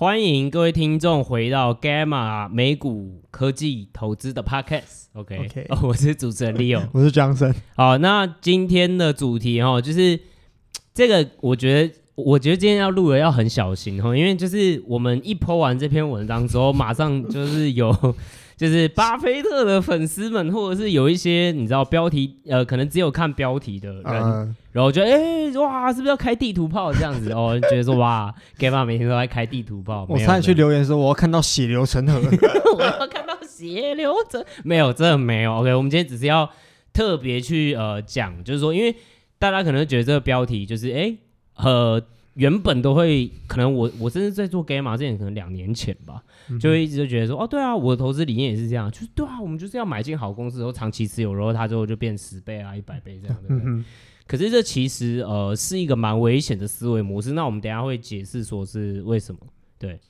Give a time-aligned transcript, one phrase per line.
[0.00, 5.08] 欢迎各位听众回到 Gamma 美股科技投资的 Podcast。
[5.12, 7.54] OK，, okay.、 哦、我是主持人 Leo， 我是 Johnson。
[7.76, 10.18] 好，那今天的主题哈，就是
[10.94, 17.94] 这个，我觉得，我觉得今天要录的要很小心哦，因为就是我们一 po 完这篇文章之后，马上就是有。
[18.60, 27.32] 就是巴菲特的粉丝们，或者是有一些你知道标题，呃，可能只有看标题的人，嗯、然后觉得哎、欸，哇，是不是要开地图炮这样子？
[27.32, 30.04] 哦，觉得说哇，Gamma 每天都在开地图炮。
[30.10, 32.20] 我上去留言说，我要看到血流成河，
[32.76, 35.54] 我要看到血流成，没有，真的没有。
[35.54, 36.50] OK，我们今天只是要
[36.92, 38.94] 特别去呃讲，就是说，因为
[39.38, 41.18] 大家可能觉得这个标题就是哎、欸，
[41.56, 42.02] 呃。
[42.40, 46.24] 原本都会，可能我我甚至在做 Gamma 之前，可能两年前吧，
[46.58, 53.84] 就会一直就觉得说，哦，对啊，我的投资理念也是这样，就是对啊，我们就是要买进好公司，然后长期持有，然后它之后就变十倍啊、一百倍这样，对不对？
[54.26, 59.40] 可是这其实呃是一个蛮危险的思维模式，那我们等一下会解释说是为什么，
[59.78, 60.00] 对。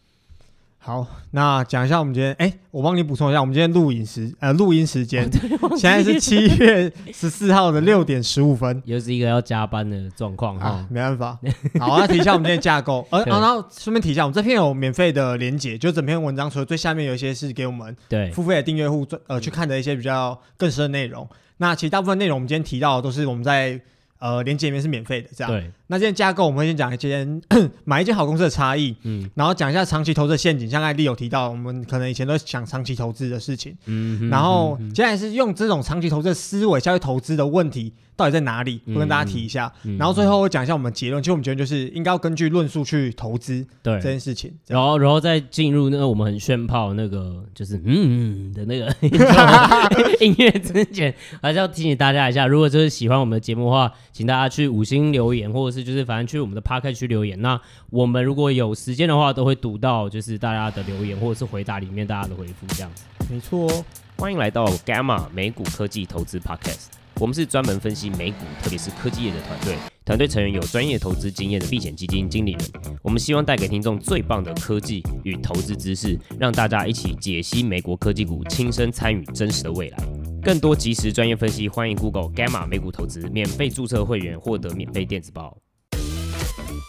[0.82, 5.30] 好，那讲一下我们今天，哎、欸，我帮你补充一下，我们今天录影时，呃，录音时间，
[5.76, 11.38] 现在是七月十四号的六点十五分，又是一个要加班的状况哈，没办法。
[11.78, 18.30] 好，那提一下我们今天的架构， 呃，然后顺便提一下，我们这篇有免费的连结，就整篇文章除了最下面有一些是给我们对。
[18.30, 23.78] 付费的订阅户呃去看的一些比较更深的内容，那其实大部分内容我们今天提到的都是我们在
[24.20, 25.52] 呃连接里面是免费的，这样。
[25.52, 25.70] 对。
[25.88, 27.42] 那今天架构，我们会先讲一间
[27.84, 43.94] 买一间好公司的差异，嗯，然后讲一下长期投资的陷阱，像艾丽有提到，我们可能以前都想长期投资的事情，嗯，然后接下来是用这种长期投资的思维下去投资的问题到底在哪里，会跟大家提一下，然后最后我讲一下我们结论，其实我们结论就是应该要根据论述去投资，对。
[43.94, 48.94] 这件事情，然后然后再进入那个我们很炫炮那个就是嗯，嗯的那个
[50.24, 55.80] 音乐之前，还是要提醒大家一下，如果就是喜欢我们的节目的话，请大家去五星留言或者是。
[55.80, 62.90] 就是反正去我们的 Podcast 区留言，那我们如果有时间的话，都会读到就是大家的留言或者是回答里面大家的回复这样。
[62.94, 63.02] 子。
[63.30, 63.84] 没错，哦
[64.18, 66.88] 欢迎来到 Gamma 美股科技投资 Podcast，
[67.20, 69.76] 我们是专门分析美股，特别是科技业的团队。
[70.06, 72.60] 团队成员有专业投资经验的避险基金经理人。
[73.02, 79.98] 我们希望带给听众最棒的科技与投资知识，让大家一起解析美国科技股，亲身参与真实的未来。
[80.42, 85.58] 更多及时专业分析，欢迎 Google Gamma 美股投资，免费注册会员，获得免费电子报。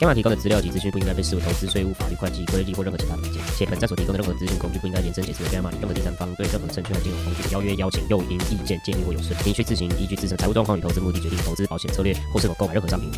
[0.01, 13.11] 天马提供的资料及资讯不应该被视为投资、税务、法律、会计、规例或任何其他意见，且本站所提供的任何资讯工具不应该延伸解释为 Gamma 与任何第三方对任何证券和金融工具邀约、邀请、诱因、意见、建议或有损，您需自行依据自身财务状况与投资目的决定投资保险策略或是否购买任何商品。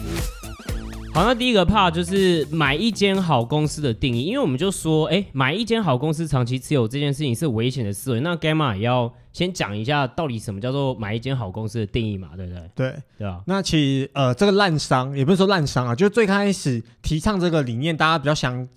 [1.16, 8.20] 好，那第一个 part 就是买一间好公司的定义，因为我们就说，哎，买一间好公司长期持有这件事情是危险的思维。
[8.22, 12.62] 那 Gamma 也要先讲一下，到底什么叫做买一间好公司的定义嘛，对不对？
[12.74, 13.40] 对，对啊。
[13.46, 18.68] 那其实呃，这个烂商也不是说烂商啊，就是最开始提倡这个理念，大家比较想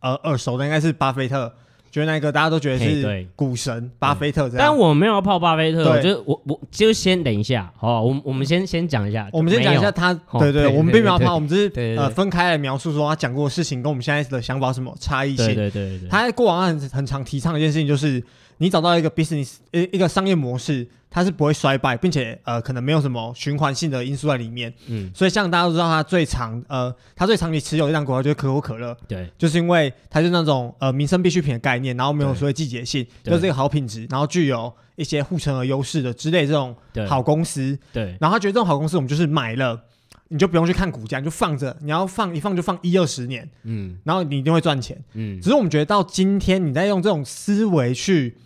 [0.00, 1.50] 呃耳熟的应该是巴菲特。
[1.96, 18.22] 觉得那个大家都觉得是股神巴菲特这样，但我没有要泡巴菲特，我就我我就先等一下，好，我我们先先讲一下，我们先讲一下他，对对，我们并没有泡，我们只是呃分开来描述说他讲过的事情跟我们现在的想法有什么差异性，对对对，他在过往很很常提倡一件事情就是。
[18.58, 24.72] 你找到一个 business 一一个商业模式，它是不会衰败，并且呃可能没有什么循环性的因素在里面。
[24.86, 28.96] 嗯，所以像大家都知道，它最长呃它最长期持有一档股票就是可口可乐。
[29.06, 36.74] 对，就是因为它是那种呃民生必需品的概念，然后没有所谓季节性，就是一个好品质，然后具有一些护城河优势的之类这种
[37.06, 37.78] 好公司。
[37.92, 39.80] 对，然后他觉得这种好公司，我们就是买了。
[40.28, 41.76] 你就不用去看股价，你就放着。
[41.82, 45.40] 你要放一放就放一二十年，嗯，然后你一定会赚钱，嗯。
[45.40, 48.36] 只是我们觉得到今天，你在用这种思维去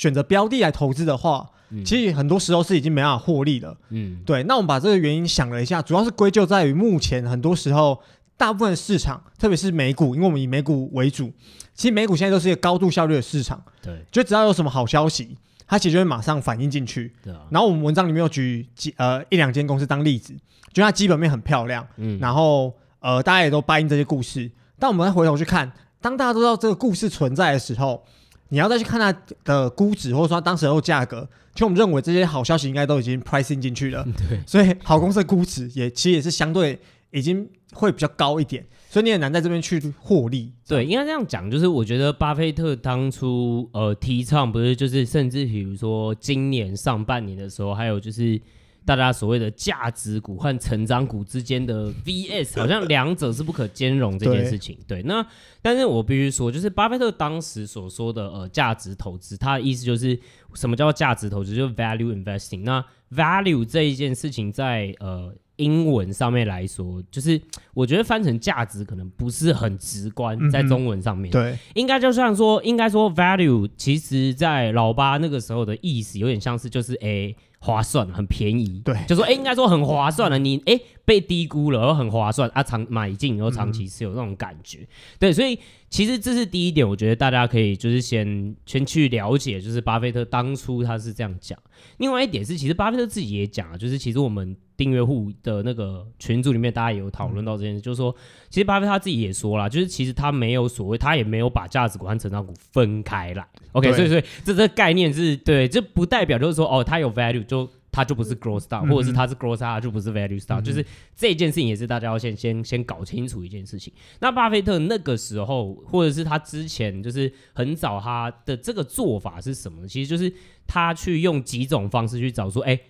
[0.00, 4.22] 选择标的来投资的话，嗯，其实很多时候是已经没办法获利了，嗯。
[4.24, 8.00] 对，那我们把这个原因想了一下，主要是归咎在于目前很多时候
[8.38, 11.30] 大部分市场，特别是美股，因为我们以美股为主，
[11.74, 14.02] 其实美股现在都是一个高度效率的市场，对。
[14.10, 17.42] 就只要有什么好消息，它其实就会马上反映进去，对啊。
[17.50, 20.34] 然后我们文章里面有举几呃一两间公司当例子。
[20.72, 24.48] 就它基本面很漂亮，嗯，然后呃，大家也都答应这些故事。
[24.78, 28.04] 但我们再回头去看，当大家都知道这个故事存在的时候，
[28.50, 29.12] 你要再去看它
[29.42, 34.04] 的估值，或者说当时候价格，其实我们认为这些好消息应该都已经 pricing 进去了。
[34.28, 36.78] 对，所以好公司的估值也其实也是相对
[37.10, 40.52] 已经会比较高一点，所以你也难在这边去获利。
[40.68, 48.40] 对，应该这样讲，就是我觉得巴菲特当初呃提倡不是就是甚至比如说今年上半年的时候，还有就是。
[48.84, 54.78] 大家所谓的价值股和成长股之间的 VS，好像两者是不可兼容这件事情。
[54.88, 55.24] 对，那
[55.62, 60.18] 但是我必须说，就是巴菲特当时所说的呃价值投资，他的意思就是
[60.54, 62.62] 什么叫价值投资，就是 value investing。
[62.62, 65.34] 那 value 这一件事情在呃。
[65.56, 67.38] 英文上面来说，就是
[67.74, 77.36] 我觉得翻成价值可能不是很直观，在中文上面，嗯、对，应该就像说，应该说 value，其实在老八那个时候的意思有点像是就是诶。
[77.60, 80.38] 划算，很便宜，对，就说哎、欸，应该说很划算了。
[80.38, 84.86] 你哎、欸、被低估了，然后很划算啊，长买进然后长期持有那种感觉，
[85.18, 85.58] 对，所以
[85.88, 91.58] 其实这是第一点，我觉得大家可以就是先先去了解，就是巴菲特当初他是这样讲。
[91.96, 98.14] 另外一点是，其实巴菲特自己也讲了，就是其实我们订阅户的那个群组里面，大家也有讨论到这件事，就是说，
[98.50, 103.46] 其实巴菲特他自己也说了，就是其实他没有所谓，他也没有把价值股和成长股分开来。
[103.72, 110.84] OK，所以所以这这概念是对，这不代表就是说哦，他有 value 就他就不是 growth 嗯、或者是他是 growth stock 就不是 value 嗯、就是
[111.16, 113.92] 这件事情也是大家要先先先搞清楚一件事情。
[114.20, 119.86] 那巴菲特那个时候，或者是他之前，就是很早他的这个做法是什么？
[119.88, 120.32] 其实就是
[120.66, 122.80] 他去用几种方式去找说，哎、欸。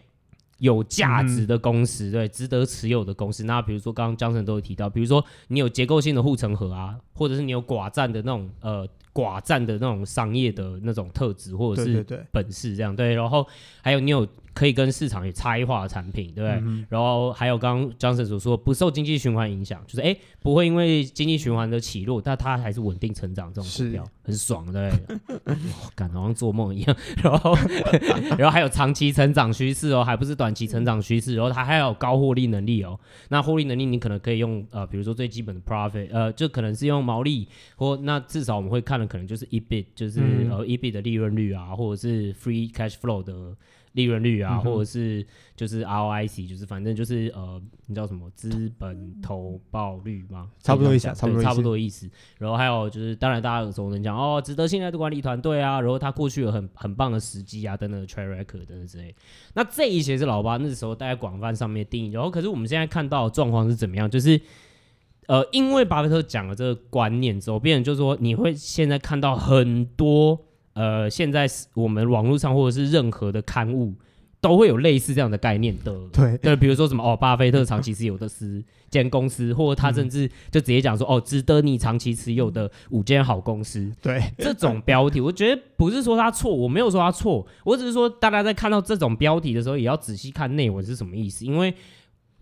[0.58, 3.44] 有价值的公司，嗯、对，值得持有的公司。
[3.44, 8.86] 那比如说，刚刚江晨都有提到，比如说你有结构性的护城河啊，或者是你有寡占的那种呃。
[9.12, 13.44] 寡占的那种商业的那种特质或者是本事，这样对，然后
[13.82, 14.26] 还有你有
[14.60, 16.60] 可以跟市场有差异化的产品，对不对？
[16.62, 25.56] 嗯、然后还有刚刚 Johnson 所说不受经济循环影响，就是哎不会因为经济循环的起落，但它还是稳定成长这种股票，是很爽，对不对？
[25.96, 26.96] 感觉好像做梦一样。
[27.24, 27.56] 然后
[28.36, 33.00] 然后还有长期成长趋势哦，还不是短期成长趋势，然后它还有高获利能力哦。
[33.30, 39.06] 那获利能力你可能可以用呃，比如说最基本的 profit，呃，就可能是用毛利，或那至少我们会看的。
[39.06, 40.20] 可能就是 EBIT，就是
[40.50, 43.56] 呃 EBIT 的利润率啊，或者是 Free Cash Flow 的
[43.92, 45.26] 利润率啊，嗯、或者是
[45.56, 50.50] 就是 ROIC，就是反正就是呃，你知道什么资本投报率吗？
[50.60, 52.08] 差不多意思，差不多差不多意思。
[52.38, 59.14] 然后还有就是，当然大家有时候能讲哦，值得信赖的管理团队啊，然后他过去有很很棒的时机啊，等等的 Track Record 等等之类。
[59.54, 62.10] 那这一些是老八那时候大家广泛上面定义。
[62.10, 64.10] 然后可是我们现在看到的状况是怎么样？
[64.10, 64.40] 就是。
[65.26, 70.36] 呃，因为巴菲特讲了这个观念之后，变成就是说，你会现在看到很多
[70.80, 73.92] 呃，现在我们网络上或者是任何的刊物
[74.40, 76.38] 都会有类似这样的概念的，对。
[76.38, 84.22] 对，比如说什么哦，巴菲特长期持有的十间公司，或者他甚至就直接讲说哦，值得你长期持有的五间好公司，对。
[84.38, 91.74] 这种标题， 我觉得不是说他错，我没有说他错，我只是说大家在看到这种标题的时候，也要仔细看内文是什么意思，因为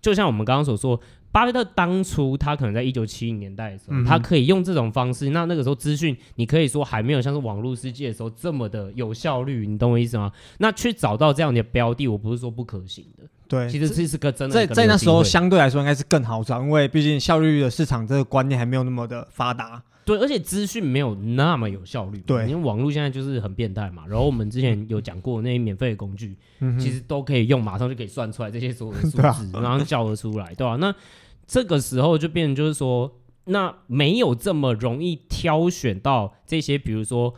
[0.01, 1.01] 就像我们刚刚所说。
[1.39, 5.31] 巴菲特当初他可能在一九七零年代的时候，嗯、他可以用这种方式。
[5.31, 10.33] 那那个时候资讯，你可以说还没有像是网络世界的时候这么的有效率，你懂我意思吗？
[10.59, 13.23] 那去找到这样的标的，我不是说不可行的。
[13.47, 19.81] 对，其实这是个真的在在那时候相对来说应该是更好找，因为毕竟效率的市场这个观念还没有那么的发达。
[20.05, 22.19] 对，而且资讯没有那么有效率。
[22.27, 24.05] 对，因为网络现在就是很变态嘛。
[24.09, 30.77] 然后我们之前有讲过那些免费的工具，嗯、其实都可以用，马上就可以算出来这些所有的数字， 然后叫得出来，对吧、啊？
[30.77, 30.95] 那
[31.49, 33.11] 这个时候就变成就是说，
[33.47, 37.35] 那没有这么容易挑选到这些，比如说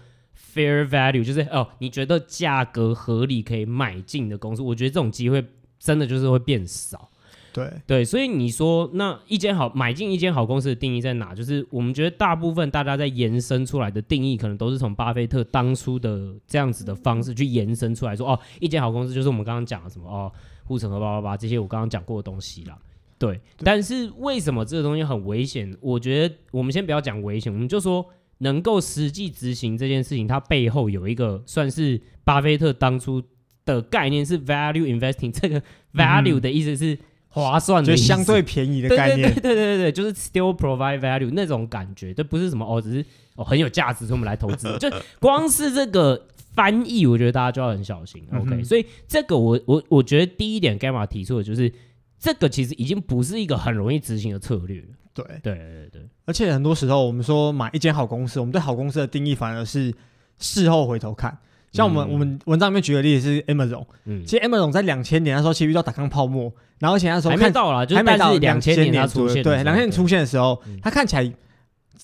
[0.52, 5.42] fair value，就是哦，你觉得价格合理可以买进的公司，我觉得这种机会
[5.78, 7.08] 真的就是会变少。
[7.52, 11.34] 对对，所以你说那一间好买进一间好公司的定义在哪？
[11.34, 20.32] 就是我们觉得大部分大家在延伸出来的定义，可能都是从巴菲特当初的这样子的方式去延伸出来说，哦，一间好公司就是我们刚刚讲的什么哦，
[20.64, 22.78] 护城河八八八这些我刚刚讲过的东西啦。
[23.20, 25.76] 对，但是为什么这个东西很危险？
[25.82, 28.06] 我觉得我们先不要讲危险，我们就说
[28.38, 33.22] 能够实际执行这件事情，它背后有一个算是巴菲特当初
[33.66, 35.30] 的概念是 value investing。
[35.30, 39.30] 这个 value 的意思是划算的，就相对便宜的概念。
[39.34, 43.04] 对对对对对，就是 still provide value 那种感觉，这不是什么哦，只是
[43.36, 44.74] 哦很有价值，所以我们来投资。
[44.78, 48.22] 就光是这个翻译，我觉得大家就要很小心。
[48.32, 51.70] OK，、嗯、所以这个我我我觉得第一点 Gamma 提出的就是。
[52.20, 54.86] 这个其实已经不是一个很容易执行的策略了。
[55.14, 55.24] 对。
[55.42, 59.92] 对对对，而且很多时候我们说买一间好公司，我们对好公司的定义反而是
[60.38, 61.36] 事后回头看。
[61.72, 71.32] 像我们、嗯、我们文章里面举的例子是 Amazon，嗯，其实 Amazon 在两千年的时候其实遇到打康泡沫，然后而且那时候看还没到了，就是、还没到两千年它出现，对，两千年出现的时候，嗯、它看起来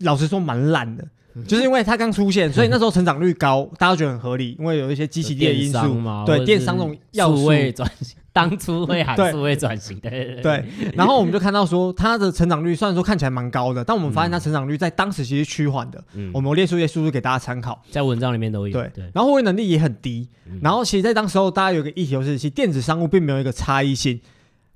[0.01, 1.07] 老实说蛮烂的。
[1.47, 7.49] 就是因为它刚出现， 所以那时候成长率高，大家都觉得很合理，因为有一些机器的因素嘛，对电商这种要素。
[7.73, 10.65] 转型，当初会喊数位转型，对对对。
[10.95, 16.05] 然后我们就看到说，它的成长率虽然说看起来蛮高的，但我们发现它成长率在当时其实趋缓的。
[16.13, 18.73] 嗯，我们列出一些数字给大家参考，在文章里面都有。
[18.75, 19.11] 对对。
[19.15, 20.29] 然后获利能力也很低。
[20.61, 24.21] 然后其实，在当时候，大家有个议题就是，其实电子商务并没有一个差异性，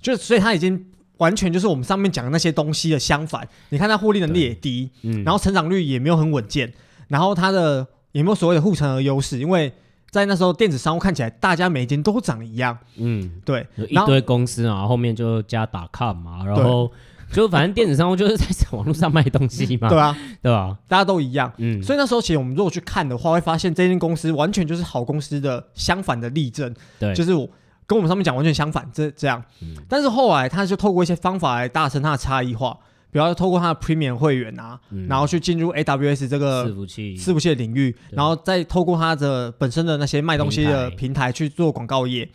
[0.01, 0.87] 就所以它已经。
[1.17, 3.47] 完全就是我们上面讲的那些东西的相反。
[3.69, 6.73] 你看它获利能力也低，嗯，然后成长率也没有很稳健，
[7.09, 9.71] 然后它的也没有所谓的护城河优势，因为
[10.11, 16.91] 在那时候电子商务看起来大家每一间都长一样，嗯，对，有一堆公司啊，后面就加 .com 嘛，然后
[17.31, 20.77] 就反正电子商务就是在网络上卖东西嘛，对啊，对吧？
[20.85, 27.49] 大家都一样，嗯，所以那时候其实我们如果去看的话，会发现这间公司完全就是好公司的相反的例证，对，就是我
[27.87, 32.77] 跟我们上面讲完全相反，这这样，嗯，但是后来他就透过一些方法来达成它的差异化。
[33.11, 37.17] 比方说，透过它的 Premium 会员啊，嗯、然后去进入 AWS 这个伺服器。
[37.17, 41.31] 伺服器的领域，然后再透过它的本身的那些卖东西的平台。
[41.31, 42.29] 去做广告业。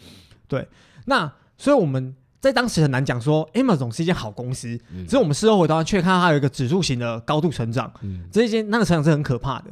[0.48, 0.66] 对，
[1.04, 9.66] 那所以我们在当时很难讲说 Amazon 是一间好公司，嗯、只是我们事后回头却看到它有一个指数型的高度成长，嗯，这一间那个成长是很可怕的，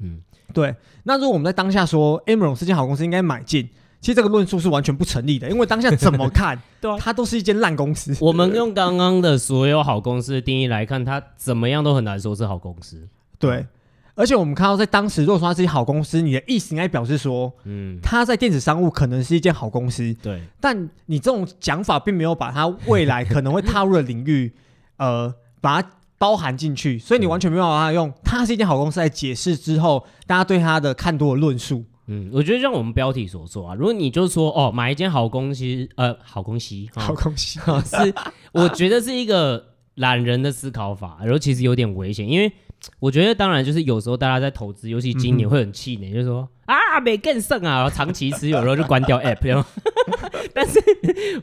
[0.00, 0.20] 嗯，
[0.52, 0.74] 对。
[1.04, 3.68] 那如果我们在当下说 Amazon 是一间好公司，应该买进。
[4.00, 8.16] 其实这个论述是完全不成立的，因为当下怎么看， 对啊，它都是一间烂公司。
[8.20, 13.06] 我们用刚刚的所有好公司的定义来看，它怎么样都很难说是好公司。
[13.38, 13.66] 对，
[14.14, 20.14] 而且我们看到在当时，如果说它是一好公司，你的意思应该表示说，嗯，它在电子商务可能是一间好公司。
[20.22, 24.50] 对，但你这种讲法并没有把它未来可能会踏入的领域，
[24.96, 31.84] 呃，把它包含进去，所以你完全没有办法用它是一间好公司来解释之后大家对它的看多的论述。
[32.12, 38.14] 嗯，我觉得像我们标题所说啊，如果你就说哦，买一间好公司，呃，好公司，好公司，是，
[38.50, 39.64] 我觉得是一个
[39.94, 42.50] 懒人的思考法，然后其实有点危险，因为
[42.98, 49.68] 我觉得当然就是有时候大家在投资，尤其今年会很气馁，嗯、就是说啊，没更胜啊，长期持有，然后就关掉 app，然后
[50.52, 50.80] 但是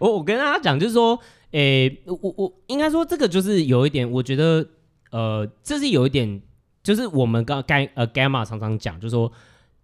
[0.02, 1.18] 我我跟大家讲，就是说，
[1.52, 4.68] 诶、欸，我我应该说这个就是有一点，我觉得
[5.12, 6.42] 呃，这是有一点，
[6.84, 9.32] 就是我们刚刚呃 Gamma 常常讲，就是说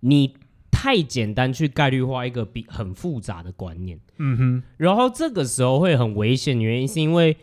[0.02, 0.36] 你。
[0.84, 7.38] 太简单去概率化一个比很复杂的观念，嗯哼，然后这个时候会很危险，原因是因为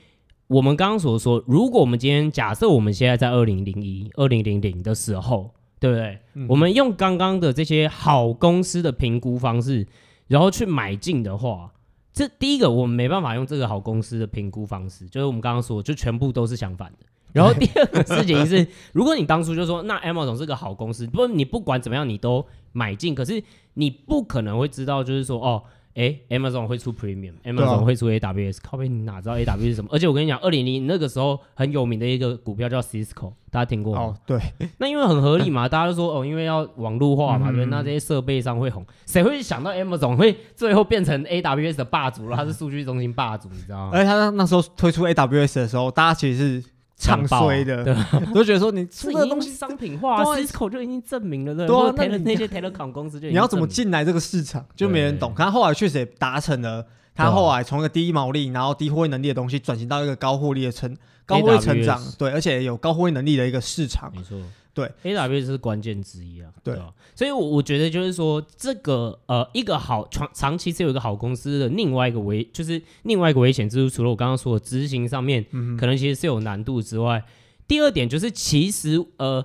[0.46, 6.18] 我们刚刚所说，如果我们今天假设我们现在在二零零一、二零零零的时候，对不对？
[6.34, 9.86] 嗯、我们用刚刚的这些好公司的评估方式，
[10.28, 11.72] 然后去买进的话，
[12.12, 17.06] 这第一个我们没办法用这个好公司的评估方式，就是我们刚刚说，就全部都是相反的。
[17.32, 23.42] 然后第二个事情是，如果你当初就说那 Amazon 是个好公司，不过你不管怎么样你都买进，可是
[23.74, 25.62] 你不可能会知道就是说哦，
[25.94, 29.90] 哎，Amazon 会出 Premium，Amazon 会出 AWS，靠北你哪知道 AWS 是什么？
[29.92, 34.00] 而且我跟你讲，二零零那个时候很有名的一个股票叫 Cisco，大家听过吗？
[34.02, 34.38] 哦，对，
[34.78, 42.36] 那因为很合理嘛，大家都说哦，因为要网络化嘛，对，那这些设备商会红，谁会想到 Amazon 会最后变成 AWS 的霸主了？
[42.36, 43.90] 它是数据中心霸主，你知道吗？
[43.92, 46.70] 而且他那时候推出 AWS 的时候，大家其实是。
[47.00, 47.94] 唱衰的，对，
[48.34, 55.32] 都觉得说你出的东西商品化，Cisco 就已经证明了，对，那那些 Telecom 公司就你要怎么进来这个市场，就没人懂。
[55.34, 64.38] 可他后来确实也达成了，他后来从一个低毛利，然后低获利能力的东西，转型到一个高获利的成高获利成长，对，而且有高获利能力的一个市场，没错。
[64.72, 66.50] 对，AWS 是关键之一啊。
[66.62, 77.24] 对，啊所以，我我觉得就是说，这个呃，一个好长长期是有一个好公司的另外一个危，就是另外一个危险之处，除了我刚刚说的执行上面，嗯、可能其实是有难度之外，
[77.66, 79.44] 第二点就是其实呃，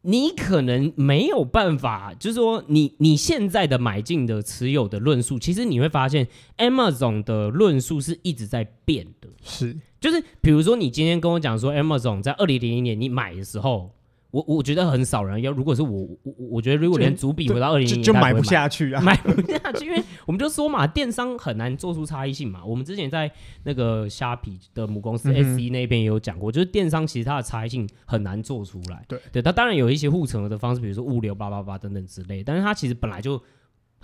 [0.00, 9.28] 你可能没有办法，就是说你你现在的买进的持有的论述，其实你会发现 Amazon 的论述是一直在变的。
[9.42, 13.90] 是，就是比如说你今天跟我讲说 Amazon 在二零零一年你买的时候。
[14.34, 22.64] 我我觉得很少人要，如果是我我我觉得如果连主笔回到二零零就买不下去啊，买不下去，因为我们就说嘛，电商很难做出差异性嘛。
[22.64, 23.30] 我们之前在
[23.62, 29.04] 那个虾皮的母公司 SE 那边也有讲过，就是电商其实它的差异性很难做出来。
[29.06, 33.40] 对对，它当然有一些护城河的方式，比如说物流八八八等等之类，但是它其实本来就。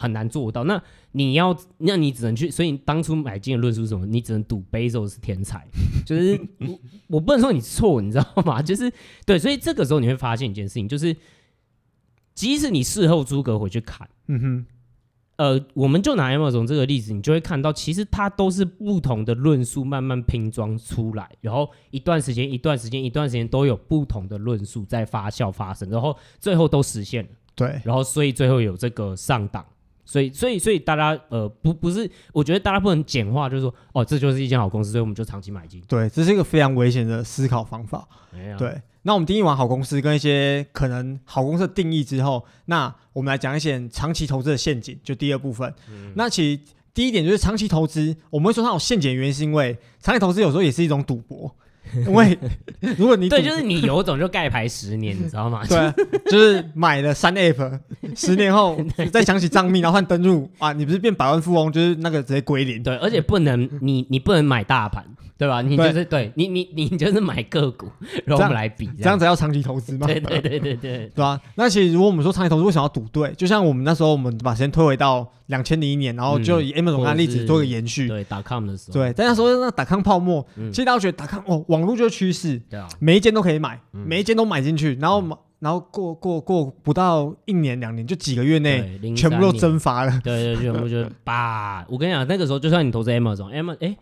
[0.00, 0.64] 很难做到。
[0.64, 2.50] 那你要，那你只能去。
[2.50, 4.06] 所以你当初买进的论述是什么？
[4.06, 5.68] 你只能赌 Bezos 是天才，
[6.06, 8.62] 就是我我不能说你错，你知道吗？
[8.62, 8.90] 就是
[9.26, 9.38] 对。
[9.38, 11.14] 所以这个时候你会发现一件事情，就是
[12.34, 14.66] 即使你事后诸葛回去看，嗯哼，
[15.36, 27.30] 呃，我们就拿 Amazon 这个例子，你就会看到，其实它都是不同的论述慢慢拼装出来，然后一段时间、一段时间、一段时间都有不同的论述在发酵发生，然后最后都实现了。
[27.54, 29.66] 对，然后所以最后有这个上档。
[30.10, 35.80] 所以，所以，所以大家呃，不，不是，我觉得大家不能简化，就是说，哦，这就是一间好公司，所以我们就长期买进。
[35.86, 37.98] 对，这是一个非常危险的思考方法。
[38.32, 45.72] 啊、对，那我们定义完好公司跟一些可能好公司的定义之后，那我们来讲一些长期投资的陷阱，就第二部分。
[45.88, 46.60] 嗯、那其实
[46.92, 51.54] 第一点就是长期投资，我们会说它有陷阱原因，是因为长期投资有时候也是一种赌博。
[52.06, 52.38] 因为
[52.96, 55.62] 如果你对，就是你有种就盖牌十年，你知道吗？
[55.68, 55.92] 对，
[56.30, 57.78] 就是买了三 app，
[58.14, 58.78] 十年后
[59.12, 62.82] 再想起账密，然后换登录啊，你不是变百万富翁，就是那个直接归零。
[62.82, 65.04] 对，而且不能你你不能买大盘，
[65.40, 65.62] 对吧？
[65.62, 67.88] 你就是对你你你就是买个股，
[68.26, 70.06] 然后我们来比这，这样子要长期投资吗？
[70.06, 71.40] 对对对对对，对吧？
[71.56, 73.32] 那其实如果我们说长期投资，为什么要赌对？
[73.32, 78.06] 就像我们那时候，我们把时间推回到两千零一年，然后就以 Amazon 的例子做一个延续。
[78.06, 90.20] 对，打 com 的时候，对，但那时候那打 com 泡沫，嗯、其实大家觉得打 com 哦，网络就是趋势，对啊，每一间都可以买，嗯、每一间都买进去，然后、嗯、然后过过过不到一年两年，就几个月内全部都蒸发了。
[90.22, 91.86] 对对，全部就 叭！
[91.88, 93.96] 我跟你讲，那个时候就算你投资 Amazon，Amazon 哎。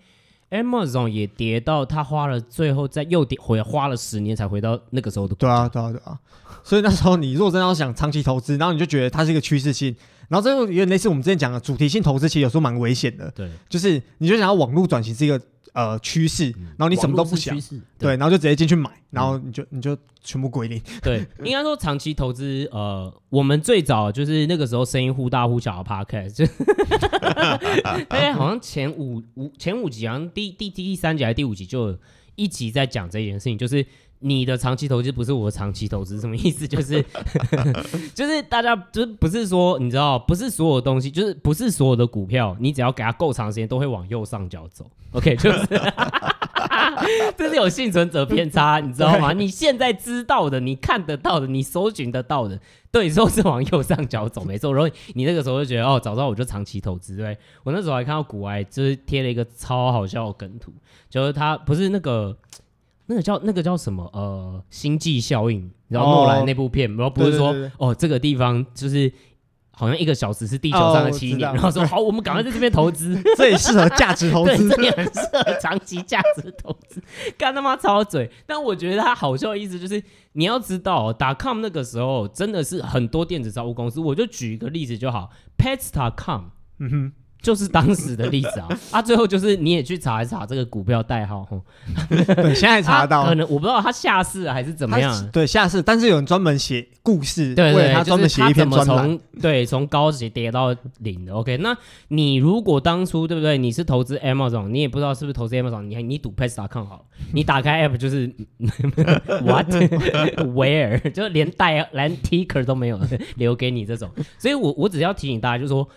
[0.50, 5.34] Amazon 也跌到，他花了最后在又跌回，花了十年才回到那个时候的。
[5.34, 6.18] 对啊，对啊，对啊。
[6.64, 9.94] 所以那时候你如果真的要想长期投资，然后你就觉得它是一个趋势性，
[10.28, 13.30] 然后这个有点类似我们之前讲的主题性投资，其实有时候蛮危险的。
[13.34, 15.40] 对，就是你就想要网络转型是一个。
[15.74, 20.80] 呃，趋势，然后你什么都不想，对，对，然后就直接进去买，然后你就你就全部归零。
[21.02, 26.46] 对，应该说长期投资，呃，我们最早就是那个时候声音忽大忽小的 Podcast，就
[27.20, 31.96] 大 概好像前五五前五集，好像第第第第三集还是第五集，就
[32.34, 33.86] 一集在讲这件事情，就是。
[34.20, 36.66] 你的长期投资不是我的长期投资，什么意思？
[36.68, 37.04] 就是
[38.14, 44.90] 就是大家就是不是说你知道，不是所有东西，就是不是所有的股票，你只要给它够长时间，都会往右上角走。
[45.12, 45.66] OK，就是
[47.36, 49.32] 这是有幸存者偏差，你知道吗？
[49.32, 52.60] 你现在知道的，你看得到的，你搜寻得到的，
[52.90, 54.74] 对，都是往右上角走，没错。
[54.74, 57.16] 然后你那个时候就觉得哦，早知道我就长期投资。
[57.16, 60.72] 对，我那时候还看到股癌就是贴了一个超好笑的梗图，
[61.08, 62.36] 就是他不是那个。
[63.10, 64.04] 那个叫那个叫什么？
[64.12, 69.10] 呃，星际效应，然后诺兰那部片，然后不是说哦，这个地方就是
[69.70, 77.02] 好像一个小时是地球上的七年，哦、然后说好，我们赶快在这边投资， 这也适合价值投资， 这也很适合长期价值投资，
[77.38, 78.30] 干他妈超嘴！
[78.46, 86.42] 但我觉得他好笑的意思就是，你要知道，打 com 那个时候真的是很多电子商务公司，我就举一个例子就好，Pets.com，
[86.80, 87.12] 嗯哼。
[87.40, 91.46] 就是当时的例子啊， 啊，最后就是你也去查一查这个股票代号，
[92.08, 101.76] 对，现在查得到，可能我不知道他下市还是怎么样，对，下市，但是有人专门写故事，对对，他专门写一篇专栏，对，从高级跌到零的，OK，那
[102.08, 108.26] 你如果当初对不对，你是投资 Amazon，你也不知道是不是投资 Amazon，你你赌 p e s t a 看好，你打开 App 就是
[109.44, 109.68] What?
[110.38, 112.98] Where，就连带连 Ticker 都没有
[113.36, 115.88] 留给你这种，所以我我只要提醒大家，就是说。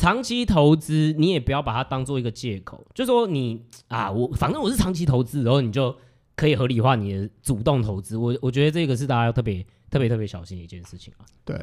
[0.00, 5.94] 长期投资，你也不要把它当做一个借口，就说你啊，我反正我是长期投资，然后你就
[6.34, 8.16] 可以合理化你的主动投资。
[8.16, 11.26] 我我觉得这个是大家要特别特别特别小心的一件事情啊。
[11.44, 11.54] 对，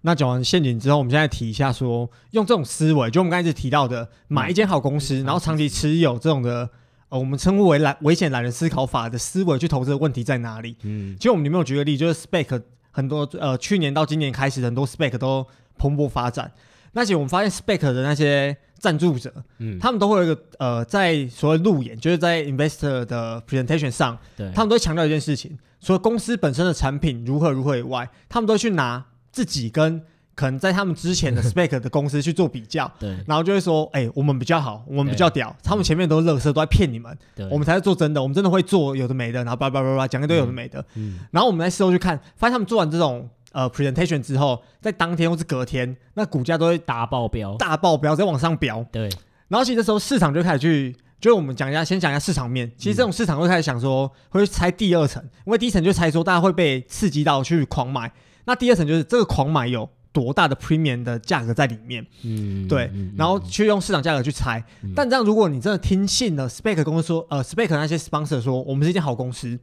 [0.00, 6.68] 那讲完陷阱之后，我们现在提一下说，用这种思维，就我们刚才一直提到的，买一间好公司，嗯、然后长期持有这种的，
[7.10, 10.74] 呃，我们称呼为懒危险懒人思考法的思维去投资的问题在哪里？
[10.82, 16.52] 嗯，其实我们里面有举个例，就是 spec 很多呃，去年到今年开始，很多 spec 都蓬勃发展。
[16.92, 30.00] 那且我们发现 Spec 的那些赞助者，嗯，他们都会有一个呃，在所谓路演，就是在 investor 的 presentation 上，对，他们都会强调一件事情，除了公司本身的产品如何如何以外，他们都会去拿自己跟
[30.34, 43.28] 可能在他们之前的 Spec 的公司去做比较，对，然后就会说，哎、欸，我们比较好，我们比较屌，他们前面都是垃圾，都在骗你们，对，我们才是做真的，我们真的会做有的没的，然后叭叭叭叭讲一堆有的没的，嗯，然后我们在事后去看，发现他们做完这种。
[43.58, 48.86] 呃，presentation 之后，在当天或是隔天，那股价都会大爆飙，大爆飙，再往上飙。
[48.92, 49.08] 对，
[49.48, 52.70] 然后其实这时候市场就开始去，就我们讲一下，先讲一下市场面。
[52.78, 58.12] 其实这种市场会开始想说，会猜第二层，因为第一层就猜说大家会被刺激到去狂买，
[58.44, 62.06] 那第二层就是这个狂买有多大的 premium 的价格在里面。
[62.22, 64.64] 嗯，对，然后去用市场价格去猜。
[64.82, 69.58] 嗯、但这样，如果你真的听信了 SPAC 公司说，呃，SPAC 那些 sponsor 说我们是一间好公司，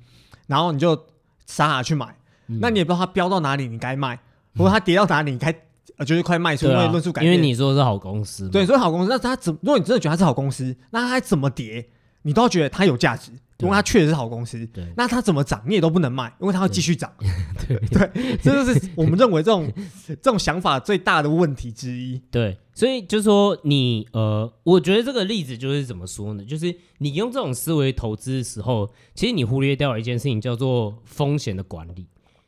[0.48, 0.94] 然后你就
[1.46, 2.14] 傻傻去买。
[2.48, 4.16] 嗯、那你也不知道它飙到哪里，你该卖；
[4.58, 5.54] 或者它跌到哪里，你该
[5.98, 7.34] 呃就是快卖出，因为论述改变。
[7.34, 9.54] 因为你说的是好公司，对，所以好公司，那它怎？
[9.62, 11.88] 如果你真的觉得它是好公司，那它还怎么跌，
[12.24, 14.66] 你都要觉得它有价值，因为它确实是好公司。
[14.68, 17.12] 对，那它怎么涨，你也都不能卖，因为它会继续涨。
[17.68, 19.72] 对 对，这就是我们认为这种
[20.08, 22.22] 这种想法最大的问题之一。
[22.30, 26.44] 对，所以就是说你呃，我觉得这个例子就是怎么说呢？
[26.44, 32.06] 就是你用这种思维投资的时候，其实你忽略掉了一件事情，叫做风险的管理。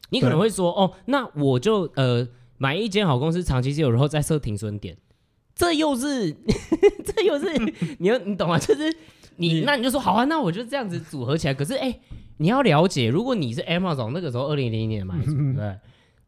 [0.10, 4.98] 你可能会说哦，那我就呃买一间好公司，长期持有，然后再设停损点，
[5.56, 6.32] 这又是
[7.04, 7.54] 这又是
[8.00, 8.58] 你你懂吗？
[8.58, 8.92] 就是
[9.36, 11.54] 你，你那你就说好啊，那我就这样子组合起来。
[11.54, 12.02] 可是哎、欸，
[12.38, 15.78] 你要了解，如果你是 Amazon 那个时候二零零一年买，对不对？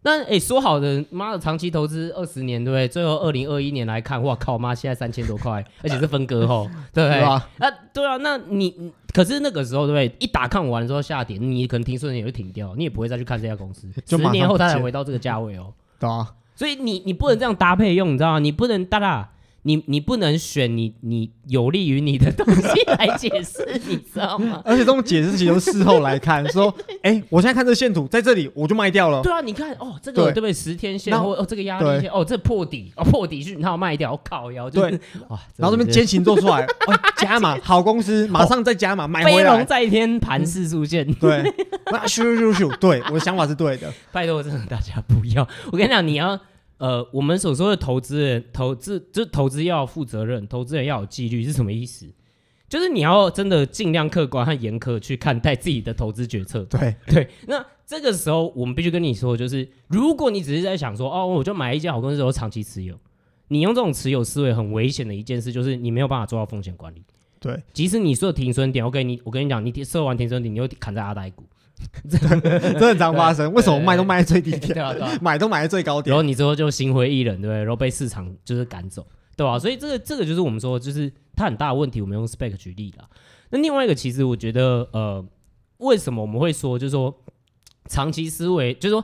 [0.01, 2.87] 那哎、欸，说好的妈的长期投资二十年，对不对？
[2.87, 7.19] 最后二零二一年来看，哇靠妈，现在三千多块， 而且是分割后， 对不对？
[7.21, 7.49] 啊，
[7.93, 8.91] 对啊，那你。
[9.11, 10.15] 可是那个时候，对不对？
[10.19, 13.89] 一打看完之后下跌，你可能停损也会停掉，你也不会再去看这家公司。
[14.05, 15.73] 十年后它才回到这个价位哦。
[15.99, 18.39] 对啊，所以你你不能这样搭配用，你知道吗？
[18.39, 19.31] 你不能哒哒，
[19.69, 24.59] 你你不能选你你有利于你的东西来解释，你知道吗？
[24.65, 29.21] 而且这种解释其实事后来看，说， 哎、欸，我现在看这个线图在这里，我就卖掉了。
[29.21, 30.51] 对啊，你看哦，这个对不对？
[30.51, 39.37] 十天线或哦这个压力线，哦这破底哦破底讯号卖掉，我靠腰，就是、对哇，然后这边奸情做出来，哦、 加码好公司，马上再加码买回来。
[39.37, 41.43] 飞龙在天，盘势出现，对，
[42.07, 43.93] 咻咻咻咻，对，我的想法是对的。
[44.11, 46.39] 拜托，真的大家不要，我跟你讲，你要。
[46.79, 52.07] 呃，我们所说的投资人，投资就是投资要负责任，投资人要有纪律，是什么意思？
[52.67, 56.63] 就是你要真的尽量客观和严苛去看待自己的投资决策。
[56.65, 62.97] 对 对，那这个时候我们必须跟你说，就是如果你只是在想说，哦，我就买一家好公司，然后长期持有，
[63.47, 67.03] 你用这种持有思维很危险的一件事，就是你没有办法做到风险管理。
[67.39, 71.43] 对，即使你设停损点，OK，你我跟你讲，你设完停损点，你又砍在阿呆股。
[72.09, 72.17] 这
[72.79, 77.57] 这很常发生，为什么卖都卖在最低点，对啊对啊，买都买在最高点，然后你之后就心灰意冷，对不对？
[77.57, 79.57] 然后被市场就是赶走，对吧？
[79.57, 82.01] 所以这个这个就是我们说，就是它很大的问题。
[82.01, 83.09] 我们用 spec 举例了。
[83.49, 85.25] 那另外一个，其实我觉得，呃，
[85.77, 87.23] 为什么我们会说，就是说
[87.85, 89.03] 长期思维，就是说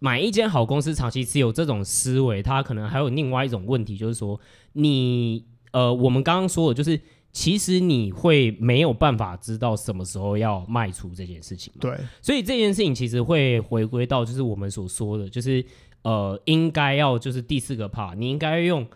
[0.00, 4.40] 买一间好公司，长期持有这种思维，它可能还有另外一种问题，就是说
[4.72, 7.00] 你，呃，我们刚刚说的，就是。
[7.34, 15.62] 其实你会没有办法知道什么时候要卖出这件事情，对，所以这件事情其实会回归到就是我们所说的，就是
[16.02, 18.86] 呃，应该要就是第四个 part，你应该用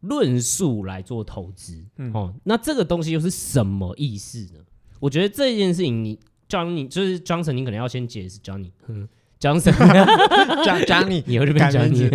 [0.00, 4.60] 论述来做投资，嗯、哦，那这个东西又是什么意思呢？
[5.00, 6.16] 我觉得这件事情你
[6.48, 8.70] Johnny 就是 Johnson，你可能要先解释 Johnny，
[9.42, 12.08] 嗯，Johnson，Johnny，你会这边讲你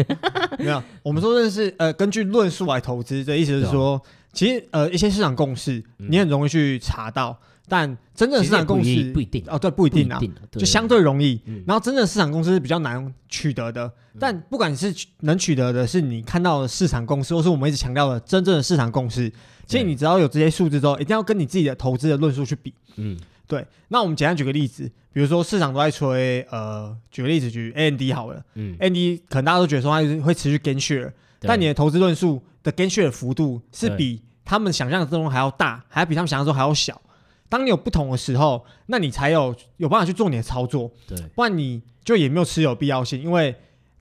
[0.59, 4.01] 没有，我们说的是呃，根据论述来投资，这意思是说。
[4.33, 9.43] 其实呃，一些市场共识你很容易去查到，嗯、但真正的市场共识不一定。
[9.47, 11.41] 哦，对，不一定啊，定就相对容易。
[11.65, 19.27] 然后真正的市场共识是比较难取得的，嗯、但不管是能取得的是你看到的市场共识，或是我们一直强调的真正的市场共识，
[19.65, 22.71] 其实你只要有这些数字之后，一定要跟你自己的投资的论述去比。
[22.97, 23.65] 嗯，对。
[23.88, 37.01] 那我们简单举个例子，比如说市场都在吹呃，举个例子举 A N D 好了，嗯，A N D 可能大家都觉得说它会持续 gain share，但你的投资论述的 gain share 的幅度是比他们想象中还要大，还要比他们想象中还要小。
[37.49, 40.91] 当你有不同的时候，那你才有有办法去做你的操作。
[41.07, 43.55] 对，不然你就也没有持有必要性，因为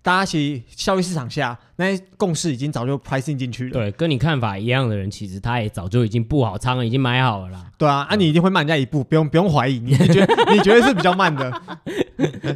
[0.07, 3.73] 大家其实效益市场下那些共识已经早就 pricing 进去了。
[3.73, 7.67] 对，跟你看法一样的人，其实他也早就已经布好仓了，已经买好了啦。
[7.77, 11.51] 对啊，啊，你一定会慢人家一步，不用不用怀疑，你觉得 你觉得是比较慢的。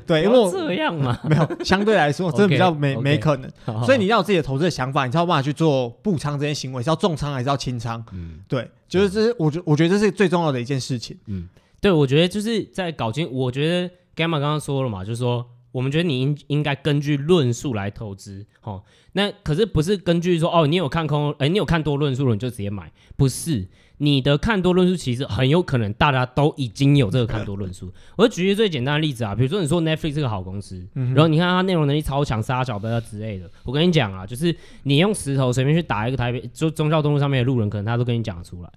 [0.06, 3.50] 对，因为我这样嘛， 没有相对来说真的比较 没 okay, 没可能
[3.84, 8.00] 所以你要有自己的投资的想法，你才有办法去做布仓这些行为，是要重仓还是要轻仓？
[8.12, 11.18] 嗯，对，就是这是我觉我觉得这是最重要的一件事情。
[11.26, 11.48] 嗯，
[11.80, 23.68] 对，我觉得就是在搞清，我觉得 Gamma 刚刚说了嘛，就是说我们觉得你应应该根据论述来投资，哦，那可是不是根据说哦，你有看空，哎，你有看多论述了你就直接买，不是。
[24.02, 27.92] 你的看多论述其实很有可能大家都已经有这个看多论述。
[28.16, 33.50] 我就举一个最简单的例子啊，比如说你说 Netflix 是个好公司，然后你看它内容能力超强，杀小不要之类的。
[33.62, 38.72] 我跟你讲啊，就是你用石头随便去打一个台北就忠孝东路上面的路人，可能他都跟你讲得出来。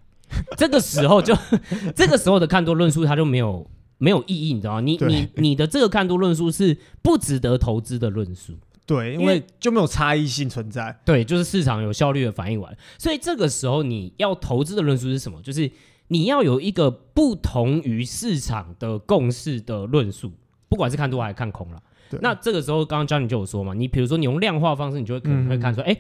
[0.57, 1.33] 这个时候就
[1.95, 3.65] 这个时候的看多论述，他就没有
[3.97, 4.81] 没有意义，你知道吗？
[4.81, 8.57] 你你你的这个看多论述是不值得投资的论述。
[8.85, 10.99] 对，因为就没有差异性存在。
[11.05, 15.41] 对，就是市场有效率的反应完，所以这个时候你要投资的论述是什么？
[15.41, 15.71] 就是
[16.09, 20.33] 你要有一个不同于市场的共识的论述，
[20.67, 21.81] 不管是看多还是看空了。
[22.21, 25.97] 那这个时候，刚刚教你就有说嘛，你比如说你用量化方式，你就会可能会看出，哎、嗯，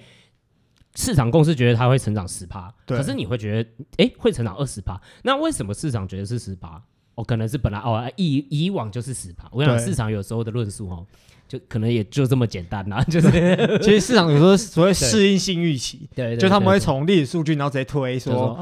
[0.93, 5.01] 市场共识觉得它会成长十趴，可是你会觉得，哎，会成长二十趴。
[5.23, 6.83] 那为什么市场觉得是十趴？
[7.15, 9.47] 哦，可能是本来哦，以以往就是十趴。
[9.51, 11.05] 我想市场有时候的论述哦。
[11.45, 13.29] 就可能也就这么简单啦， 就是
[13.83, 18.53] 其实市场有时候所谓适应性预期， 对，就他们会从历史数据然后直接推说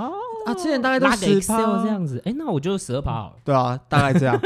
[0.45, 4.37] 啊，之前大概都十趴这样子，哎，那我就十二趴好了，对啊，大概这样，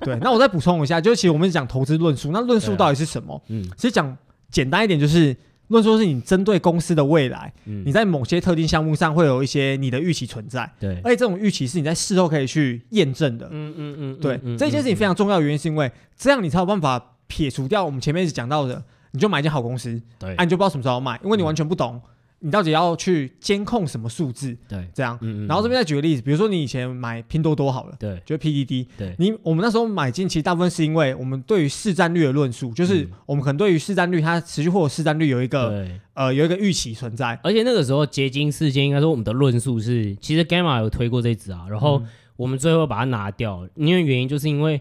[0.00, 3.38] 对，那我再补充一下，就其实我们讲投资论述，那论述到底是什么？
[3.48, 4.16] 嗯，其实讲
[4.50, 5.36] 简单一点，就是
[5.70, 17.02] 论说是你针对公司的未来，你在某些特定项目上会有一些你的预期存在，对，而且这种预期是你在事后可以去验证的，嗯嗯嗯，对，这件事情非常重要的原因是因为这样你才有办法。
[17.30, 22.10] 撇除掉我们前面一直讲到的，你就买一间好公司，对，啊，你就不知道什么时候买，因为你完全不懂，嗯、
[22.42, 42.02] 你到底要去监控什么数字，对，这样，嗯嗯，然后这边再举个例子，比如说你以前买拼多多好了，对，就是 PDD，对，你我们那时候买进，其实大部分是因为我们对于市占率的论述，就是我们可能对于市占率它持续或者市占率有一个，呃，有一个预期存在，而且那个时候结晶事件应该说我们的论述是，其实 Gamma 有推过这支啊，然后
[42.36, 44.80] 我们最后把它拿掉，因为原因就是因为。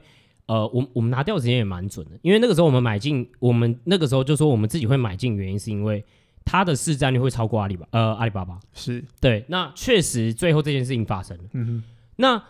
[0.49, 6.03] 呃，我我们拿掉的时间也蛮准的，因为那个时候我们买进，我们那个时候就说我们自己会买进，原因是因为
[6.51, 9.45] 它的市占率会超过阿里巴呃阿里巴巴，是对。
[9.49, 11.83] 那确实最后这件事情发生了，嗯哼。
[12.15, 12.43] 那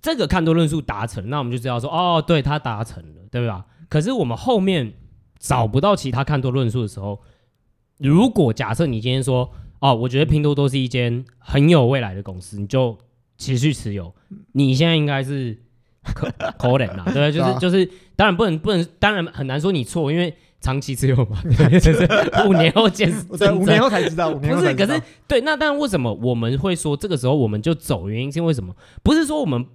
[0.00, 3.66] 这个看多论述达成，那我们就知道说，哦，对，它达成了，对吧？
[3.88, 4.92] 可是我们后面
[5.40, 7.20] 找不到其他看多论述的时候，
[7.98, 12.96] 如果假设你今天说，哦，我觉得拼多多是一间很有未来的公司，你就
[13.38, 14.14] 持续持有，
[14.52, 15.58] 你现在应该是
[16.14, 22.08] 可可能啦，对，就是 就是，当然不能不能，当然很难说你错，因为长期持有嘛，对， 就是
[22.48, 24.86] 五年后见，对， 五年后才知道，五年后才知道。
[24.86, 28.08] 不是，可是对，那但为什么我们会说这个时候我们就走？
[28.08, 28.74] 原因是因为什么？
[29.02, 29.66] 不是说我们。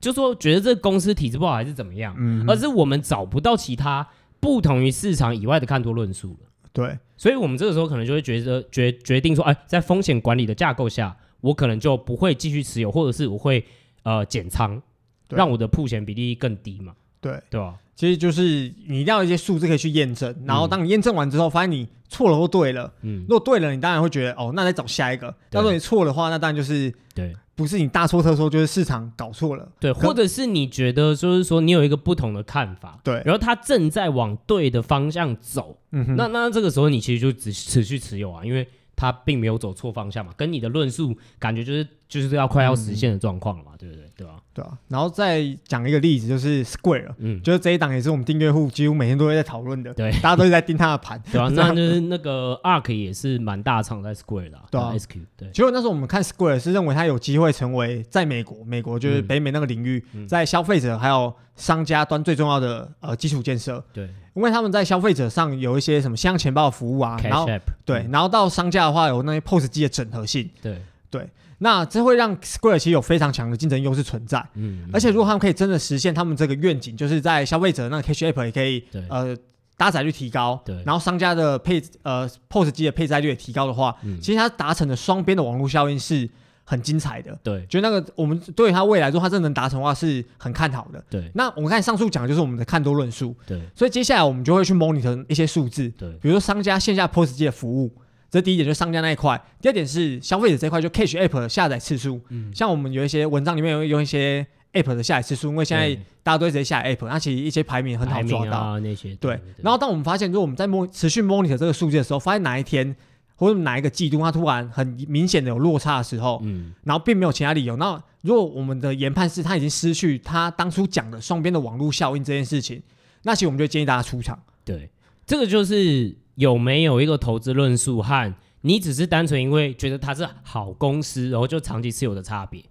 [0.00, 4.04] 就说觉得这个公司体制不好还是怎么样，嗯，而是我们找不到其他
[4.40, 6.48] 不同于市场以外的看多论述了。
[6.72, 13.64] 对，所以我们这个时候可能就会觉得决决定说，哎，在风险管理的架构下，我可能就不会继续持有，或者是我会
[14.02, 14.82] 呃减仓，
[15.28, 16.94] 让我的铺钱比例更低嘛。
[17.22, 17.76] 对，对吧？
[17.94, 18.42] 其实就是
[18.86, 27.34] 你一定要有一些数字可以去验证，然后当你验证完之后，发现你错了或对了，嗯，如果对了，你当然会觉得哦，那再找下一个；要说你错的话，那当然就是对。
[27.54, 29.68] 不是你大错特错，就是市场搞错了。
[29.78, 41.86] 对，或者是你觉得就是说你有一个不同的看法，对，然后它正在往对的方向走，嗯哼，那那这个时候你其实就只持续持有啊，因为它并没有走错方向嘛，跟你的论述感觉就是
[42.20, 44.02] 就是要快要实现的状况了嘛，嗯、对不对？
[44.14, 44.34] 对吧？
[44.52, 55.50] 对啊，然后再讲一个例子，就是 Square，嗯，就是这一档也是我们订阅户几乎每天都会在讨论的，对，大家都是在盯它的盘， 对啊， 那就是那个 Arc 也是蛮大厂在 Square 的，对啊，SQ，对。
[55.52, 67.46] 结果那时候我们看 Square 是认为它有机会成为在美国，美国就是北美那个领域，在消费者还有商家端最重要的呃基础建设，对，因为他们在消费者上有一些什么线上钱包的服务啊，然后
[67.86, 70.76] 对，然后到商家的话有那些 POS 机的整合性，对。
[71.10, 71.28] 对。
[71.62, 79.36] 那这会让 Square 其实有非常强的竞争优势存在，嗯，而且如果他们可以真的实现他们这个愿景，就是在消费者那 Cash App 也可以，呃，
[79.76, 86.28] 搭载率提高，对，然后商家的配呃 POS 机的配载率也提高的话，其实它达成的双边的网络效应是
[86.64, 91.30] 很精彩的，对，就那个我们对于它未来说它真的能达成的话是很看好的，对。
[91.34, 97.92] 那我们看上述讲的就是我们的看多论述，对，所以接下来我们就会去 monitor 一些数字，对，比如说商家线下 POS 机的服务。
[98.32, 102.18] 这第一点就是商家那一块，第二点是消费者这一块，就 Cash App 的下载次数。
[102.30, 109.14] 嗯，像我们有一些文章里面有有一些 App 的下载次数，因为现在大家都直接下载 App，那其实一些排名很好抓到啊那些。
[109.16, 112.96] 对，然后当我们发现，如果我们在摸持续 monitor 这个数据的时候，发现哪一天
[113.36, 122.82] 或者哪一个季度它突然很明显的有落差的时候，嗯，然后并没有其他理由，那如果我们的研判是它已经失去它当初讲的双边的网络效应这件事情，
[123.24, 124.42] 那其实我们就建议大家出场。
[124.64, 124.88] 对，
[125.26, 126.16] 这个就是。
[126.34, 132.62] 有没有一个投资论述和你只是单纯因为觉得它是好公司，然后就长期持有的差别？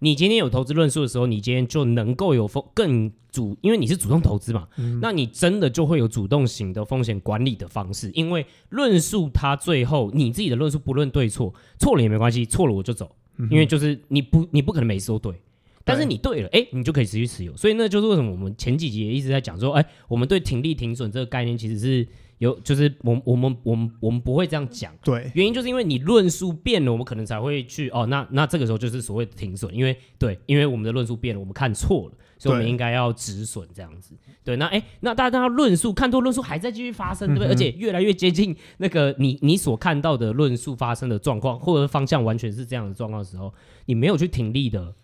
[0.00, 8.10] 你今天有投资论述的时候，你今天就能够有风更主，因为你是主动投资嘛，嗯、那你真的就会有主动型的风险管理的方式。
[8.12, 15.32] 因为论述它最后你自己的论述不论对错，错了也没关系，错了我就走，嗯、因为就是你不你不可能每次都对，
[15.82, 17.56] 但是你对了，哎对，你就可以持续持有。
[17.56, 22.06] 所以那就是为什么我们前几集也一直在讲说，哎，我们对停利停损这个概念其实是。
[22.38, 37.48] 有，就是我我们我们我们不会这样讲，对，原因就是因为你论述变了，我们可能才会去哦，那那这个时候就是所谓的停损，因为对，因为我们的论述变了，我们看错了，所以我们应该要止损这样子，对，那哎，那大家论述看多论述还在继续发生，对不对？
[37.48, 43.54] 嗯、而且越来越接近那个你你所看到的论述发生的状况，或者方向完全是这样的状况的时候，
[43.86, 44.94] 你没有去停利的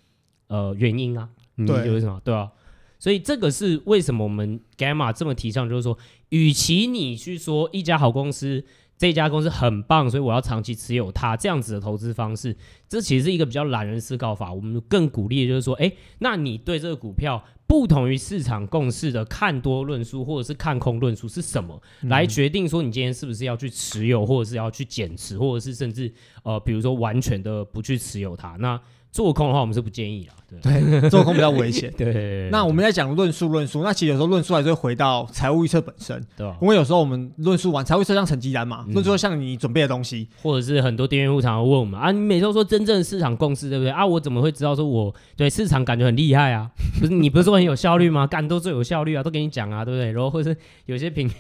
[0.48, 1.30] 呃原因啊，
[1.66, 2.20] 对，为什么？
[2.22, 2.50] 对啊。
[2.98, 5.98] 所以这个是为什么我们 Gamma 这么提倡，就是说，
[6.32, 8.64] 与其你去说一家好公司，
[8.96, 12.56] 这家公司很棒，所以我要长期持有它这样子的投资方式，
[12.88, 14.50] 这其实是一个比较懒人思考法。
[14.50, 26.10] 我们更鼓励的就是说，诶，那你对这个股票不同于市场共识的看多论述或者是看空论述是什么，来决定说你今天是不是要去持有，或者是要去减持，或者是甚至
[26.44, 28.56] 呃，比如说完全的不去持有它。
[28.58, 28.80] 那
[29.12, 30.34] 做空的话，我们是不建议啦。
[30.62, 31.90] 对，做空比较危险。
[31.96, 36.22] 对，那我们在讲论述论述，那其实有时候论述还是会回到财务预测本身。
[36.36, 44.04] 对吧，因为有时候我们论述完财务预测像成绩单嘛，论述像你准备的东西，或者是很多订阅户常常问我们啊，你每周说真正市场共识对不对啊？
[44.04, 46.70] 我怎么会知道说我对市场感觉很厉害啊？
[47.00, 48.26] 不是你不是说很有效率吗？
[48.28, 50.12] 干都最有效率啊，都给你讲啊，对不对？
[50.12, 51.30] 然后或者是有些评，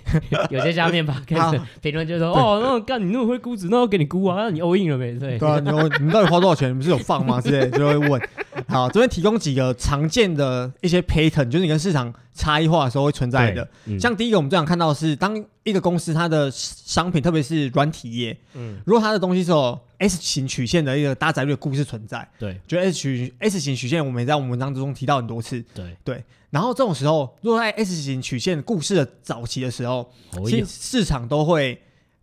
[0.48, 5.12] 有些下面吧，开始评论就说哦，那干你那么会估值，那我给你估啊，那你 all in 了没？
[5.18, 6.70] 对，对啊，你你到底花多少钱？
[6.70, 7.38] 你不是有放吗？
[7.38, 8.20] 之类就会问。
[8.68, 13.66] 好，这边提供几个常见的一些 pattern，就是你跟市场差异化的时候会存在的。
[13.86, 25.96] 嗯、像第一个，我们最常看到的是，当一个公司它的商品，特别是软体业，嗯，如果它的东西是有 S 型曲线的一个搭载率的故事存在，对，就 S 曲 S 型曲线，我们也在我们文章之中提到很多次，对。
[26.04, 26.24] 对。
[26.50, 30.12] 然后这种时候，如果在 S 型曲线故事的早期的时候，
[30.46, 31.80] 其实市场都会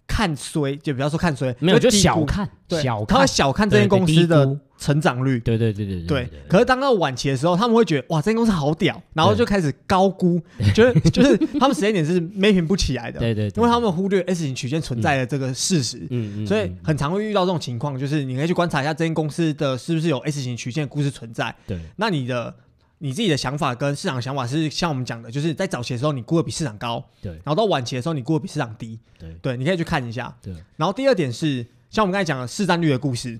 [0.09, 6.29] 看衰，就不要说看衰，没有就小看，对，小看，他会小看这间公司的成长率，对对对对对。
[6.49, 10.41] 可是当到晚期的时候，他们会觉得哇，这间公司好屌，然后就开始高估，
[10.73, 22.53] 觉得 就是他们时间点是 mapping 不起来的，对对，因为他们忽略 S 型曲线存在的这个事实，嗯嗯，所以很常会遇到这种情况，就是你可以去观察一下这间公司的是不是有 S 型曲线故事存在，对，那你的。
[23.01, 30.53] 你自己的想法跟市场想法是像我们讲的，就是在早期的时候你估的比市场高，对，然后到晚期的时候你估的比市场低，对，对，你可以去看一下，对。
[30.75, 33.39] 然后第二点是像我们刚才讲的市占率的故事，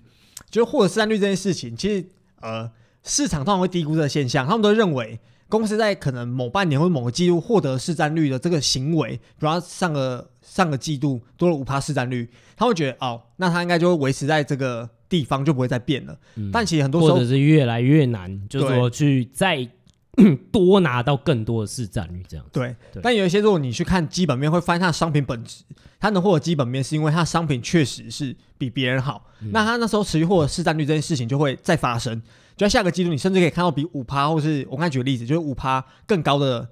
[0.49, 2.05] 就是获得市占率这件事情，其实
[2.39, 2.71] 呃
[3.03, 5.19] 市场通常会低估这个现象，他们都认为
[5.49, 14.89] 公司在可能某半年或某个季度获得市占率的这个行为，比方上个上个季度多了五趴市占率，他会觉得哦，那他应该就会维持在这个。
[15.09, 19.67] 地方就不会再变了，嗯、但其实很多时候或者是越来越难，就是说去再
[20.51, 22.45] 多拿到更多的市占率这样。
[22.51, 25.63] 对，对但有一些如果你去看基本面，会发现它的商品本质，
[25.99, 29.25] 它能获得基本面是因为它的商品确实是比别人好。
[29.41, 32.21] 嗯、那它那时候持续获得市占率这件事情就会再发生，
[32.57, 36.67] 就在下个季度你甚至可以看到比五趴，或是我刚才举个例子，就是五趴更高的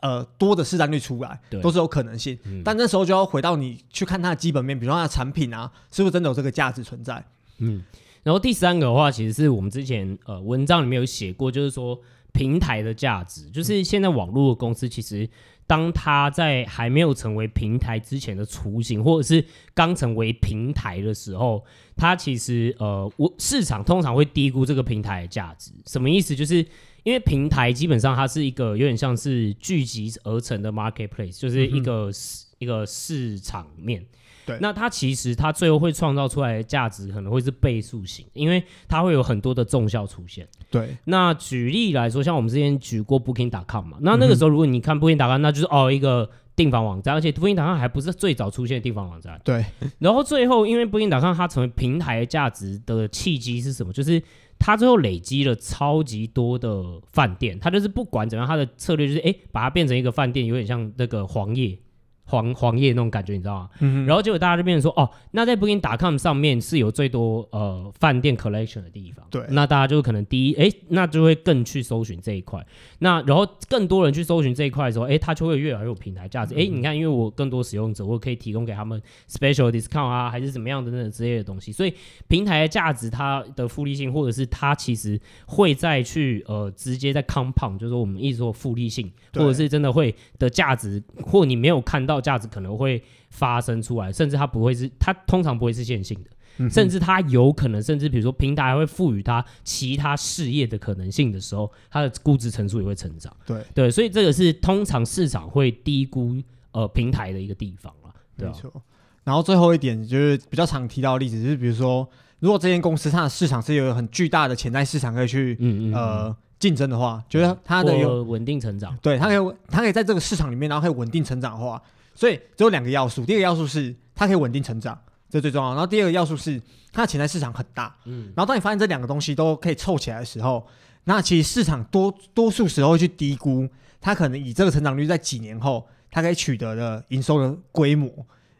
[0.00, 2.38] 呃多的市占率出来，都是有可能性。
[2.44, 7.24] 嗯、但那时候就要回到你去看它的基本面，比如说它的产品啊，是不是真的有这个价值存在？
[7.58, 7.82] 嗯，
[8.22, 12.00] 然后第三个的话，其实是我们之前呃文章里面有写过，就是说
[12.32, 15.28] 平台的价值，就是现在网络的公司其实
[15.66, 21.64] 当它在还没有成为平台之前的雏形，或者是刚成为平台的时候，
[21.96, 25.70] 它其实呃我市场通常会低估这个平台的价值。
[25.86, 26.34] 什么意思？
[26.34, 26.56] 就是
[27.04, 32.14] 因为平台基本上它是一个有点像是聚集而成的 marketplace，就是一个、嗯、
[32.58, 34.04] 一个市场面。
[34.46, 40.46] 对，那它其实它最后会创造出来的价值可能会是倍数型，因为它会有很多的重效出现。
[40.70, 49.40] 对，那举例来说，像我们之前举过 Booking.com 嘛，那那个时候如果你看 Booking.com，那就是哦一个订房网站，而且 Booking.com 还不是最早出现的订房网站。
[49.44, 49.64] 对，
[49.98, 53.92] 然后最后因为 Booking.com 它成为平台价值的契机是什么？
[53.92, 54.22] 就是
[54.58, 61.78] 它最后累积了超级多的饭店，它就是不管怎样，它的策略就是哎把它变成一个饭店，有点像那个黄页。
[62.26, 63.70] 黄黄页那种感觉，你知道吗？
[63.80, 69.24] 嗯、哼然后结果大家就变成说，哦，那在 Booking.com 上面是有最多呃饭店 collection 的地方。
[69.30, 72.64] 对，那大家就可能第一，哎，那就会更去搜寻这一块。
[73.00, 76.54] 那然后更多人去搜寻这一块的时候，哎，它就会越来越有平台价值。
[76.54, 81.70] 哎、嗯，你看，因为我更多使用者，我可以提供给他们 special discount 啊，还是怎么样的那之类的东西。
[81.72, 81.92] 所以
[82.26, 92.13] 平台的价值，它的复利性，或者是它其实会再去呃直接在 compound，就是说我们一直说复利性，或者是真的会的价值，或你没有看到。
[92.20, 103.34] 价值可能会发生出来，甚至它不会是，它通常不会是线性的，嗯、甚至它有可能，甚至比如说平台还会赋予它其他事业的可能性的时候，它的估值乘数也会成长。
[103.46, 106.36] 对对，所以这个是通常市场会低估
[106.72, 108.14] 呃平台的一个地方了。
[108.36, 108.82] 对、啊，没错。
[109.24, 112.06] 然后最后一点就是比较常提到的例子，就是比如说，
[112.40, 121.82] 如果这间公司它的市场是有很巨大的潜在市场可以去嗯嗯呃竞争的话，就是它的有稳定成长，对，它可以它可以在这个市场里面，然后可以稳定成长的话。
[122.14, 124.98] 所以只有两个要素，第一个要素是它可以稳定成长，
[125.28, 125.70] 这最重要。
[125.70, 126.60] 然后第二个要素是
[126.92, 127.94] 它的潜在市场很大。
[128.04, 128.32] 嗯。
[128.36, 130.64] 然后当你发现这两个东西都可以凑起来的时候，
[131.04, 133.68] 那其实市场多多数时候会去低估
[134.00, 138.08] 它可能以这个成长率在几年后它可以取得的营收的规模，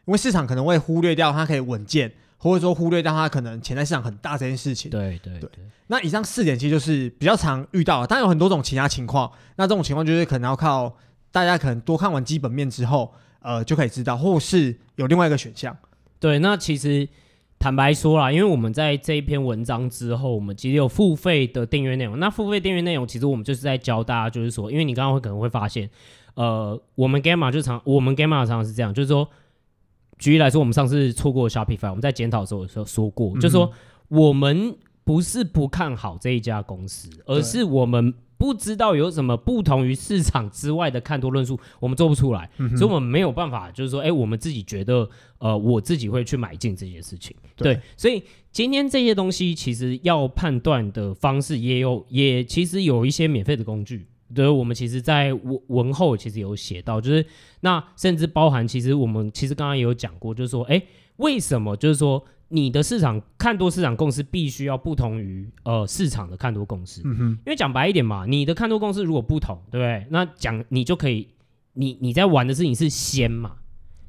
[0.05, 4.91] 因为市场可能会忽略掉它可以稳健，或者说忽略掉它可能潜在市场很大这件事情。
[4.91, 5.49] 对对对。
[5.87, 9.31] 那以上四点其实就是比较常遇到的，当然有很多种其他情况。
[9.55, 10.95] 那这种情况就是可能要靠
[11.31, 13.13] 大家可能多看完基本面之后。
[13.45, 15.77] 呃，就可以知道，或是有另外一个选项。
[16.19, 17.07] 对，那其实
[17.59, 22.17] 坦白说啦，因为我们在这一篇文章之后，我们其实有付费的订阅内容。
[22.17, 25.87] 那付费订阅内容，其实我们就是在教大家，就是说，因为你刚刚会可能会发现，
[26.33, 29.29] 呃，我们 Gamma 就常，我们 Gamma 常常是这样，就是说，
[30.17, 33.71] 举例来说，我们上次错过 Shopify，我们在检讨的时候有时候说过，嗯、就是说，
[34.07, 38.11] 我们不是不看好这一家公司，而是我们。
[38.37, 47.35] 不知道有什么不同于市场之外的看多论述，我们做不出来，嗯、所以我们没有办法，就是说，哎，我们自己觉得，呃，我自己会去买进这件事情。
[47.55, 48.21] 对，对，所以
[48.51, 54.05] 今天这些东西其实要判断的方式也有，也其实有一些免费的工具。
[54.33, 57.25] 对，我们其实在文文后其实有写到，就是
[57.61, 60.81] 那甚至包含，其实我们其实刚刚也有讲过，就是说，哎，
[61.17, 62.23] 为什么就是说。
[62.47, 70.05] 你的市场看多市场共识必须要不同于呃市场的看多共识，嗯哼，因为讲白一点嘛，你的看多共识如果不同，对不对？
[70.09, 71.27] 那讲你就可以，
[71.73, 73.53] 你你在玩的事情是先嘛，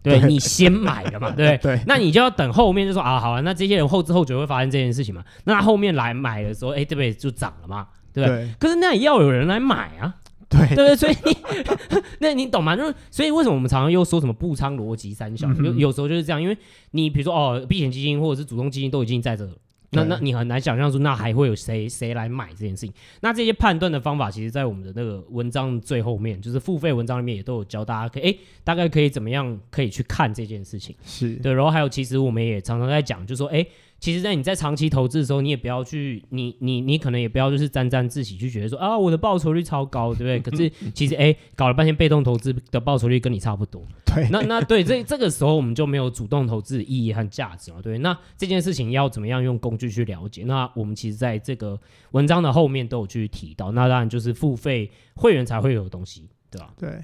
[0.03, 1.81] 对，你先买的嘛， 对不对？
[1.87, 5.25] 那你就要等后面就说啊，好了，那这些人后知后觉会发生这件事情嘛？
[5.45, 7.13] 那他后面来买的时候，哎，对不对？
[7.15, 8.45] 就涨了嘛，对不对？
[8.45, 10.15] 对，可是那也要有人来买啊。
[10.57, 11.37] 对对对，所以你
[12.21, 12.77] 那你懂吗？
[12.77, 15.49] 就是所以为什么我们常常又说什么步仓逻辑三小？
[15.49, 16.57] 有、嗯、有时候就是这样，因为
[16.93, 19.53] 你比如说哦，避险基金或者是主动基金都已经在这了。
[19.91, 22.93] 那那你很难想象说，那还会有谁谁来买这件事情？
[23.21, 30.95] 那这些判断的方法，其实，在我们的那个文章最后面，就是付费文章里面也都有教大家可以，可、欸、哎，大概可以怎么样可以去看这件事情。
[31.05, 33.69] 是对，然后还有，其实我们也常常在讲，就是说，哎、欸。
[33.99, 40.39] 其实，在你在长期投资的时候，你也不要去，你你你可能也不要就是沾沾自喜，去觉得说啊，我的报酬率超高，对不对？
[40.39, 43.85] 可是其实，哎，搞了半天被动投资的报酬率跟你差不多。
[44.05, 47.81] 对，那那对这这个时候，我们就没有主动投资的意义和价值了。
[47.81, 50.45] 对，那这件事情要怎么样用工具去了解？
[50.45, 51.81] 那我们其实在这个
[52.11, 53.73] 文章的后面都有去提到。
[53.73, 56.75] 那当然就是付费会员才会有东西，对吧？
[56.79, 57.03] 对。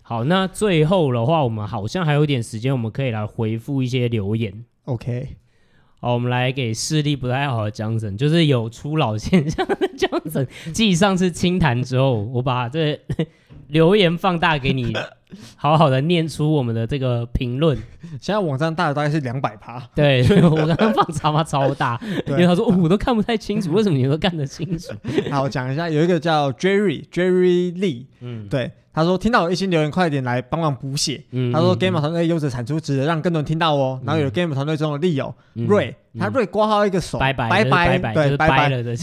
[0.00, 4.64] 好，那最后的话，我们好像还有点时间，我们可以来回复一些留言。
[4.86, 5.36] OK。
[6.02, 10.44] 好，我们来给视力不太好的江神，就是有初老现象的江神。
[10.74, 12.98] 继上次清谈之后，我把这
[13.68, 14.92] 留言放大给你，
[15.54, 17.78] 好好的念出我们的这个评论。
[18.20, 21.96] 现在网站大的大概是两百趴，对，所以我刚刚放超嘛超大，
[22.26, 24.92] 因为他说、哦、我都看不太清楚，为什么你都看得清楚？
[25.30, 28.72] 好，我讲一下，有一个叫 Jerry Jerry Lee，嗯，对。
[28.94, 31.22] 他说：“听到有一星留言，快点来帮忙补写。
[31.30, 33.98] 嗯”他说：“Gamer 团队优质产出，值得让更多人听到哦。
[34.02, 37.64] 嗯”然后有 Gamer 团队中的利友、嗯、瑞，他瑞挂号一个手，拜拜拜
[37.98, 38.94] 拜，对拜拜了的，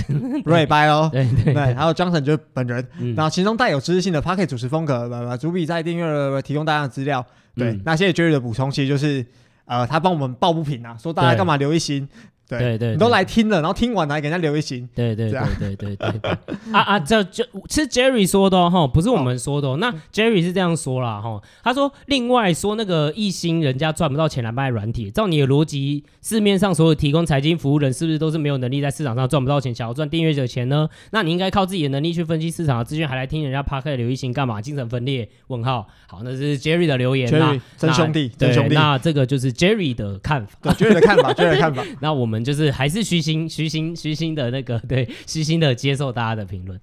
[0.45, 1.09] 瑞拜哦。
[1.11, 1.73] 对 对，对，对。
[1.73, 7.25] 还有 Johnson 就是本人，嗯、然后其中带有知识性的 Pocket 主持风格，主笔在订阅提供大量的资料。
[7.55, 9.25] 对，嗯、那谢谢 Jerry 的补充，其实就是
[9.65, 12.07] 呃，他帮我们抱不平啊，说大家干嘛留一星。
[12.49, 14.89] 对对，对，你都来听了，然后听完来给人家留一星。
[14.95, 16.31] 对对对对对对对。
[16.73, 19.77] 啊啊，这这是 Jerry 说的哈、哦，不是我们说的、哦。
[19.79, 30.89] 那 Jerry 是这样说啦哈，他说另外说那个一星人家赚不到钱来卖软体，照你的逻辑，市面上所有提供财经服务人是不是都是没有能力在市场上赚不到钱，想要赚订阅者钱呢？
[31.11, 34.61] 那你应该靠自己的能力去分析市场的资讯，还来听人家 Podcast 留一星干嘛？
[34.61, 35.29] 精神分裂？
[35.47, 35.87] 问号。
[36.07, 37.29] 好，那是 Jerry 的留言。
[37.31, 38.73] Jerry 真兄弟，真兄弟。
[38.73, 40.57] 那这个就是 Jerry 的看法。
[40.61, 41.83] 对，Jerry 的看法，Jerry 的看法。
[42.01, 46.79] 那我们就是还是虚心、虚心、虚心的那个，对，虚心的接受大家的评论。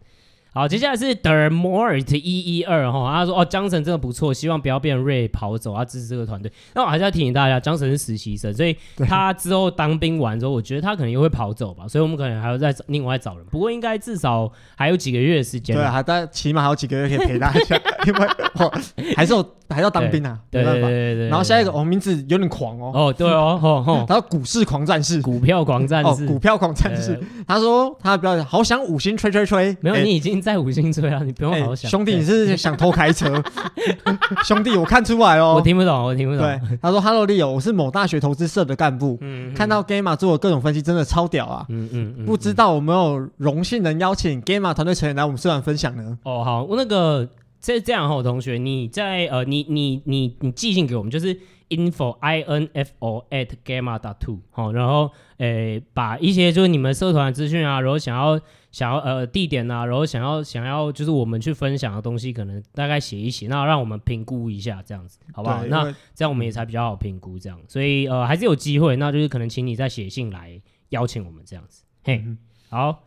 [0.56, 6.50] 好，接下来是 Dermort 一一二哈，他说哦，江神真的不错，希望不要变瑞跑走，他支持这个团队。
[6.72, 8.74] 那我还是要提醒大家，江神是实习生，所以
[9.06, 13.44] 他之后当兵完之后，我觉得他可能又会跑走吧，所以我们可能还要再另外找人。
[13.50, 17.78] 不过应该至少还有几个月的时间，对，还但起码还有几个月可以陪他一下，
[18.08, 18.72] 因为我
[19.14, 20.80] 还是有还是要当兵啊，没办法。
[20.80, 21.28] 对对对对。
[21.28, 22.92] 然后下一个，哦，名字有点狂哦。
[22.94, 27.20] 哦，对哦， 哦哦，他说股市狂战士，股票狂战士，股票狂战士。
[27.46, 30.45] 他说他比较好想五星吹吹吹，没有，你已经。
[30.46, 31.90] 在五星吹啊，你不用好好想。
[31.90, 33.42] 欸、兄弟，你是想偷开车？
[34.46, 35.54] 兄弟，我看出来哦。
[35.56, 36.46] 我听不懂，我听不懂。
[36.46, 39.18] 对，他说：“Hello，利友，我是某大学投资社的干部。
[39.22, 41.66] 嗯，看到 Gamma 做的各种分析，真的超屌啊。
[41.68, 46.16] 嗯嗯，嗯，不知道有没有荣幸能邀请 Gamma 团队成员来我们社团分享呢？
[46.22, 47.28] 哦，好，我那个
[47.60, 51.36] 这这样哈，同学，你在呃，你你你你寄信给我们，就是
[51.70, 58.38] info i n f o at gamma dot two 好，然后诶、欸，把一些就是你们社团的资讯啊，然后想要。
[58.76, 65.64] 想要呃地点啊，然后想要想要就是我们去分享的东西，可能大概写一写，那让我们评估一下这样子，好不好？
[65.64, 70.60] 那这样我们也才比较好评估这样，所以呃还是有机会，那就是可能请你再写信来
[70.90, 72.36] 邀请我们这样子，嘿，嗯、
[72.68, 73.05] 好。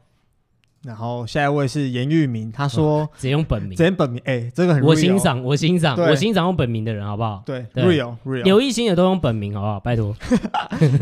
[0.84, 7.43] 然后下一位是严玉明，他说直接用本名，直接本名，哎，这个很我欣赏，我欣赏，我欣赏用本名的人，好不好？
[7.45, 9.80] 对，real real，有一星也都用本名，好不好？
[9.80, 10.15] 拜托。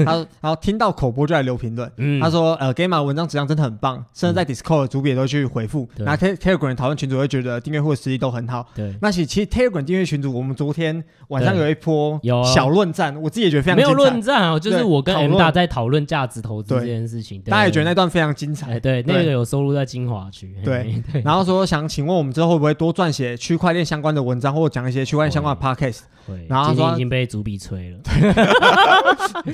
[0.03, 8.67] 他然后听到口播就来留评论，他说呃，Gamma 文章质量真的很棒，甚至在 Discord 主笔也都去回复，那 Telegram 讨论群组会觉得订阅户的实力都很好。
[8.73, 12.19] 对，那其实其实 Telegram 订阅群组，我们昨天晚上有一波
[12.53, 18.79] 小论战，我自己也觉得非常没有论战啊，就是我跟 M 大在讨论价值投资这件事情，大家也觉得那段非常精彩。
[18.79, 25.99] 对，那个有收录在精华区，对，然后说想请问我们之后会不会多撰写区块链相关的文章，或者讲一些区块链相关的 podcast？
[26.25, 27.99] 会，然后说已经被主笔催了，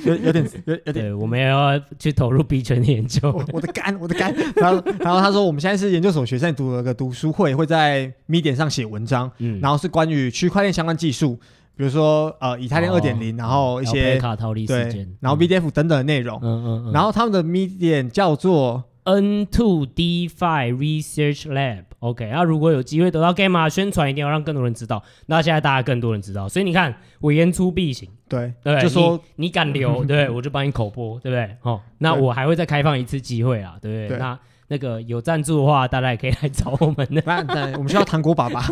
[0.04, 3.32] 有有点有有点，我们也要去投入 B 圈的研究。
[3.52, 4.34] 我的肝，我的肝。
[4.56, 11.36] 然后然后他说我们现在是研究所学生，读了个读书会，会在 Medium 上写文章，嗯，然后是关于区块链相关技术，
[11.76, 18.82] 比如说呃以太链二点零，然后一些卡套利事件，然后 BDF 等等的内容，嗯嗯嗯，然后他们的 Medium 叫做。
[19.04, 25.02] N2 DeFi Research Lab，OK，、okay, 那如果有机会得到 Gamma 宣传，一定要让更多人知道。
[25.26, 31.56] 那现在大家更多人知道，所以你看，我言出必行，对，对，就说你，你敢留， 对，我就帮你口播，对不对？
[31.62, 34.08] 哦，那我还会再开放一次机会啊，对不对？
[34.08, 34.38] 对，那
[34.68, 37.20] 那个有赞助的话，大家也可以来找我们的。
[37.20, 38.64] 对，我们需要糖果爸爸。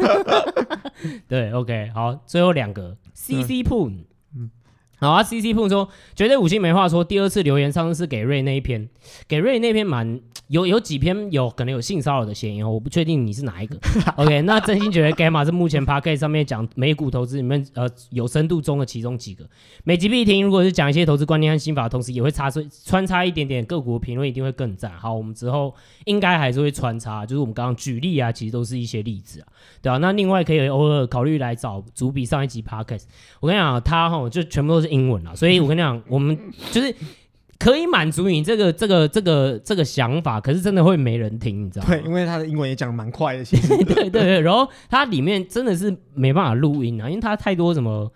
[1.28, 4.04] 对，OK，好，最后两个 CC Poon。
[5.02, 7.02] 好啊，CC 碰说绝对五星没话说。
[7.02, 8.88] 第二次留言上次是给瑞那一篇，
[9.26, 10.20] 给瑞那篇蛮
[10.52, 13.74] 有有几篇有可能有性骚扰的嫌疑哦，我不确定你是哪一个。
[14.16, 19.48] OK，那真心觉得 Gamma 是目前 Podcast 上面讲美股投资里面呃有深度中的其中几个。
[19.82, 24.92] 每集必听，如果是讲一些投资观念和心法同时，也会插出穿插一点点个股评论，一定会更赞。
[24.92, 25.74] 好，我们之后
[26.04, 29.48] 应该还是会穿插，就是我们刚刚举例啊，其实都是一些例子啊，
[29.80, 29.96] 对啊。
[29.96, 33.04] 那另外可以偶尔考虑来找主笔上一集 Podcast。
[33.40, 36.38] 我跟你讲，他哈就全部都是英文啊，所以我跟你讲，我们
[36.70, 36.94] 就是。
[37.62, 41.94] 可以满足你这个这个这个这个想法，可是真的会没人听，你知道吗？
[41.94, 43.68] 对，因为他的英文也讲得蛮快的，其实。
[43.86, 48.10] 对对对，然后它里面真的是没办法录音啊，因为它太多什么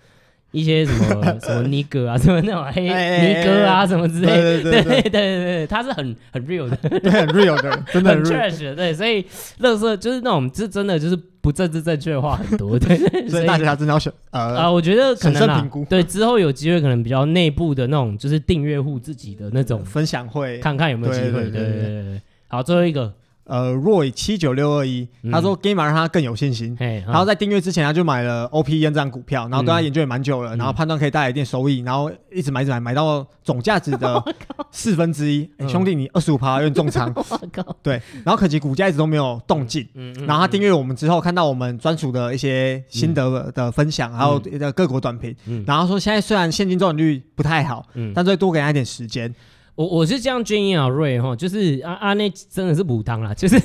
[0.51, 9.25] 一些什么 什么尼哥啊，什么那种黑尼哥啊什么之类的，对对对对对，它是很很 real 的，对，很 real 的，真的很 trash 的，对，所以
[9.59, 11.17] 乐色就是那种，这真的就是。
[11.47, 23.13] 不政治正确的话很多， 对，所以大家真的要选呃啊、呃，我觉得可能啦，对，之后有机会可能比较内部的那种，就是订阅户自己的那种分享会，看看有没有机会，对，对，对，好，最后一个。
[23.47, 34.23] 呃，Roy 七九六二一，他说 Gamma 让他更有信心，嗯、然后在订阅之前他就买了 OP 验证股票，然后对他研究也蛮久了、嗯，然后判断可以带来一定收益，然后一直买一直买，买到总价值的
[34.73, 35.49] 四分之一。
[35.69, 37.15] 兄弟，你二十五趴有点重仓，
[37.83, 49.33] 对，然后可惜股价一直都没有动静、嗯，然后他订阅我们之后看到我们专属的一些心得的分享，还有的各国短评、嗯，然后说现在虽然现金周转率不太好，嗯、但是多给他一点时间。
[49.77, 53.61] 我我是这样建议啊，瑞哈，就是啊啊，那真的是补汤啦，就是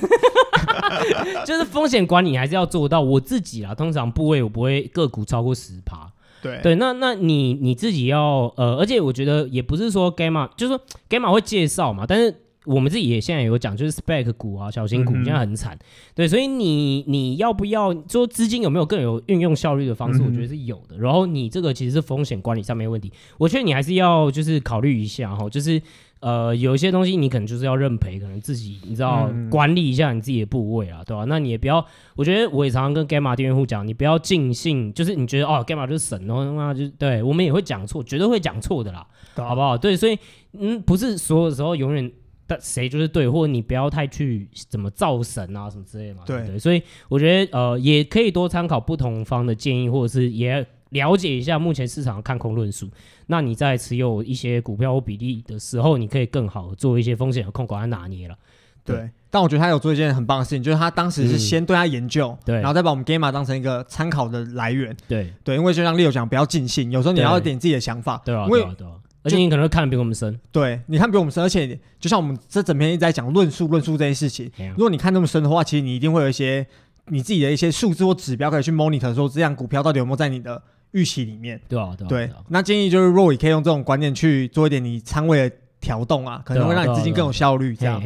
[1.46, 3.02] 就是风险管理还是要做到。
[3.02, 6.08] 我自己啦，通常部位我不会个股超过十趴。
[6.44, 12.36] 对对，那那你你自己要呃，而且我觉得也不是说 Gamma，就是说 Gamma 会介绍嘛，但是。
[12.66, 20.22] 我们自己也现在有讲，就是 spec 股啊，小型股现在很惨、嗯，对，所以你你要不要说资金有没有更有运用效率的方式？
[20.22, 20.98] 我觉得是有的。
[21.00, 25.82] 然后你这个其实是风险管理上面问题，我觉得你还是要就是考虑一下哈，就是
[26.20, 31.26] 呃有一些东西你可能就是要认赔，可能自己你知道管理一下你自己的部位啊，对吧？
[31.28, 31.84] 那你也不要，
[32.16, 39.76] 我觉得我也常常跟 Gamma 订阅户讲，你不要尽信，就是你觉得哦 Gamma 就是神哦，那就对我们也会讲错，绝对会讲错的啦，好不好？
[39.76, 40.16] 对，所以
[40.54, 42.12] 嗯，不是所有时候永远。
[42.60, 46.24] 谁就是对，或者你不要太去怎么造神啊什么之类的嘛。
[46.26, 52.90] 对，对，对，所以我觉得呃也可以多参考不同方的建议，或者是也了解一下目前市场的看空论述。
[53.28, 58.36] 那你在持有一些股票或比例的时候，你可以更好做一些风险和控管来拿捏了。
[58.84, 64.98] 对，对，但我觉得他有做一件很棒的事情，就是他当时是先对他研究，嗯、对，然后再把我们 Gamma 当成一个参考的来源。
[65.08, 68.22] 对对，因为就像 Leo 讲，不要尽信，有时候你要一点自己的想法。
[68.26, 68.94] 对啊，对啊，对啊。
[69.24, 76.66] 而且你可能会看得比我们深，对，你看比我们深，而且就像我们这整篇一直在讲论述论述这些事情，如果你看那么深的话，其实你一定会有一些
[77.08, 80.62] 你自己的一些数字或指标可以去 monitor，说这样股票到底有没有在你的
[80.92, 88.02] 预期里面，对啊，对啊，对，那建议就是 Roy 可以用这种观念去做一点你仓位的调动啊，可能会让你资金更有效率，这样。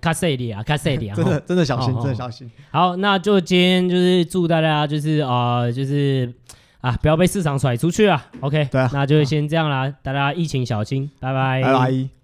[0.00, 2.50] 卡塞里啊，卡塞里啊， 真的真的小心，真的小心。
[2.70, 6.32] 好，那就今天就是祝大家就是啊、呃，就是。
[6.84, 6.98] 啊！
[7.00, 12.23] 不要被市场甩出去啊！OK，对啊，那就先这样啦，大家疫情小心，拜拜，拜拜。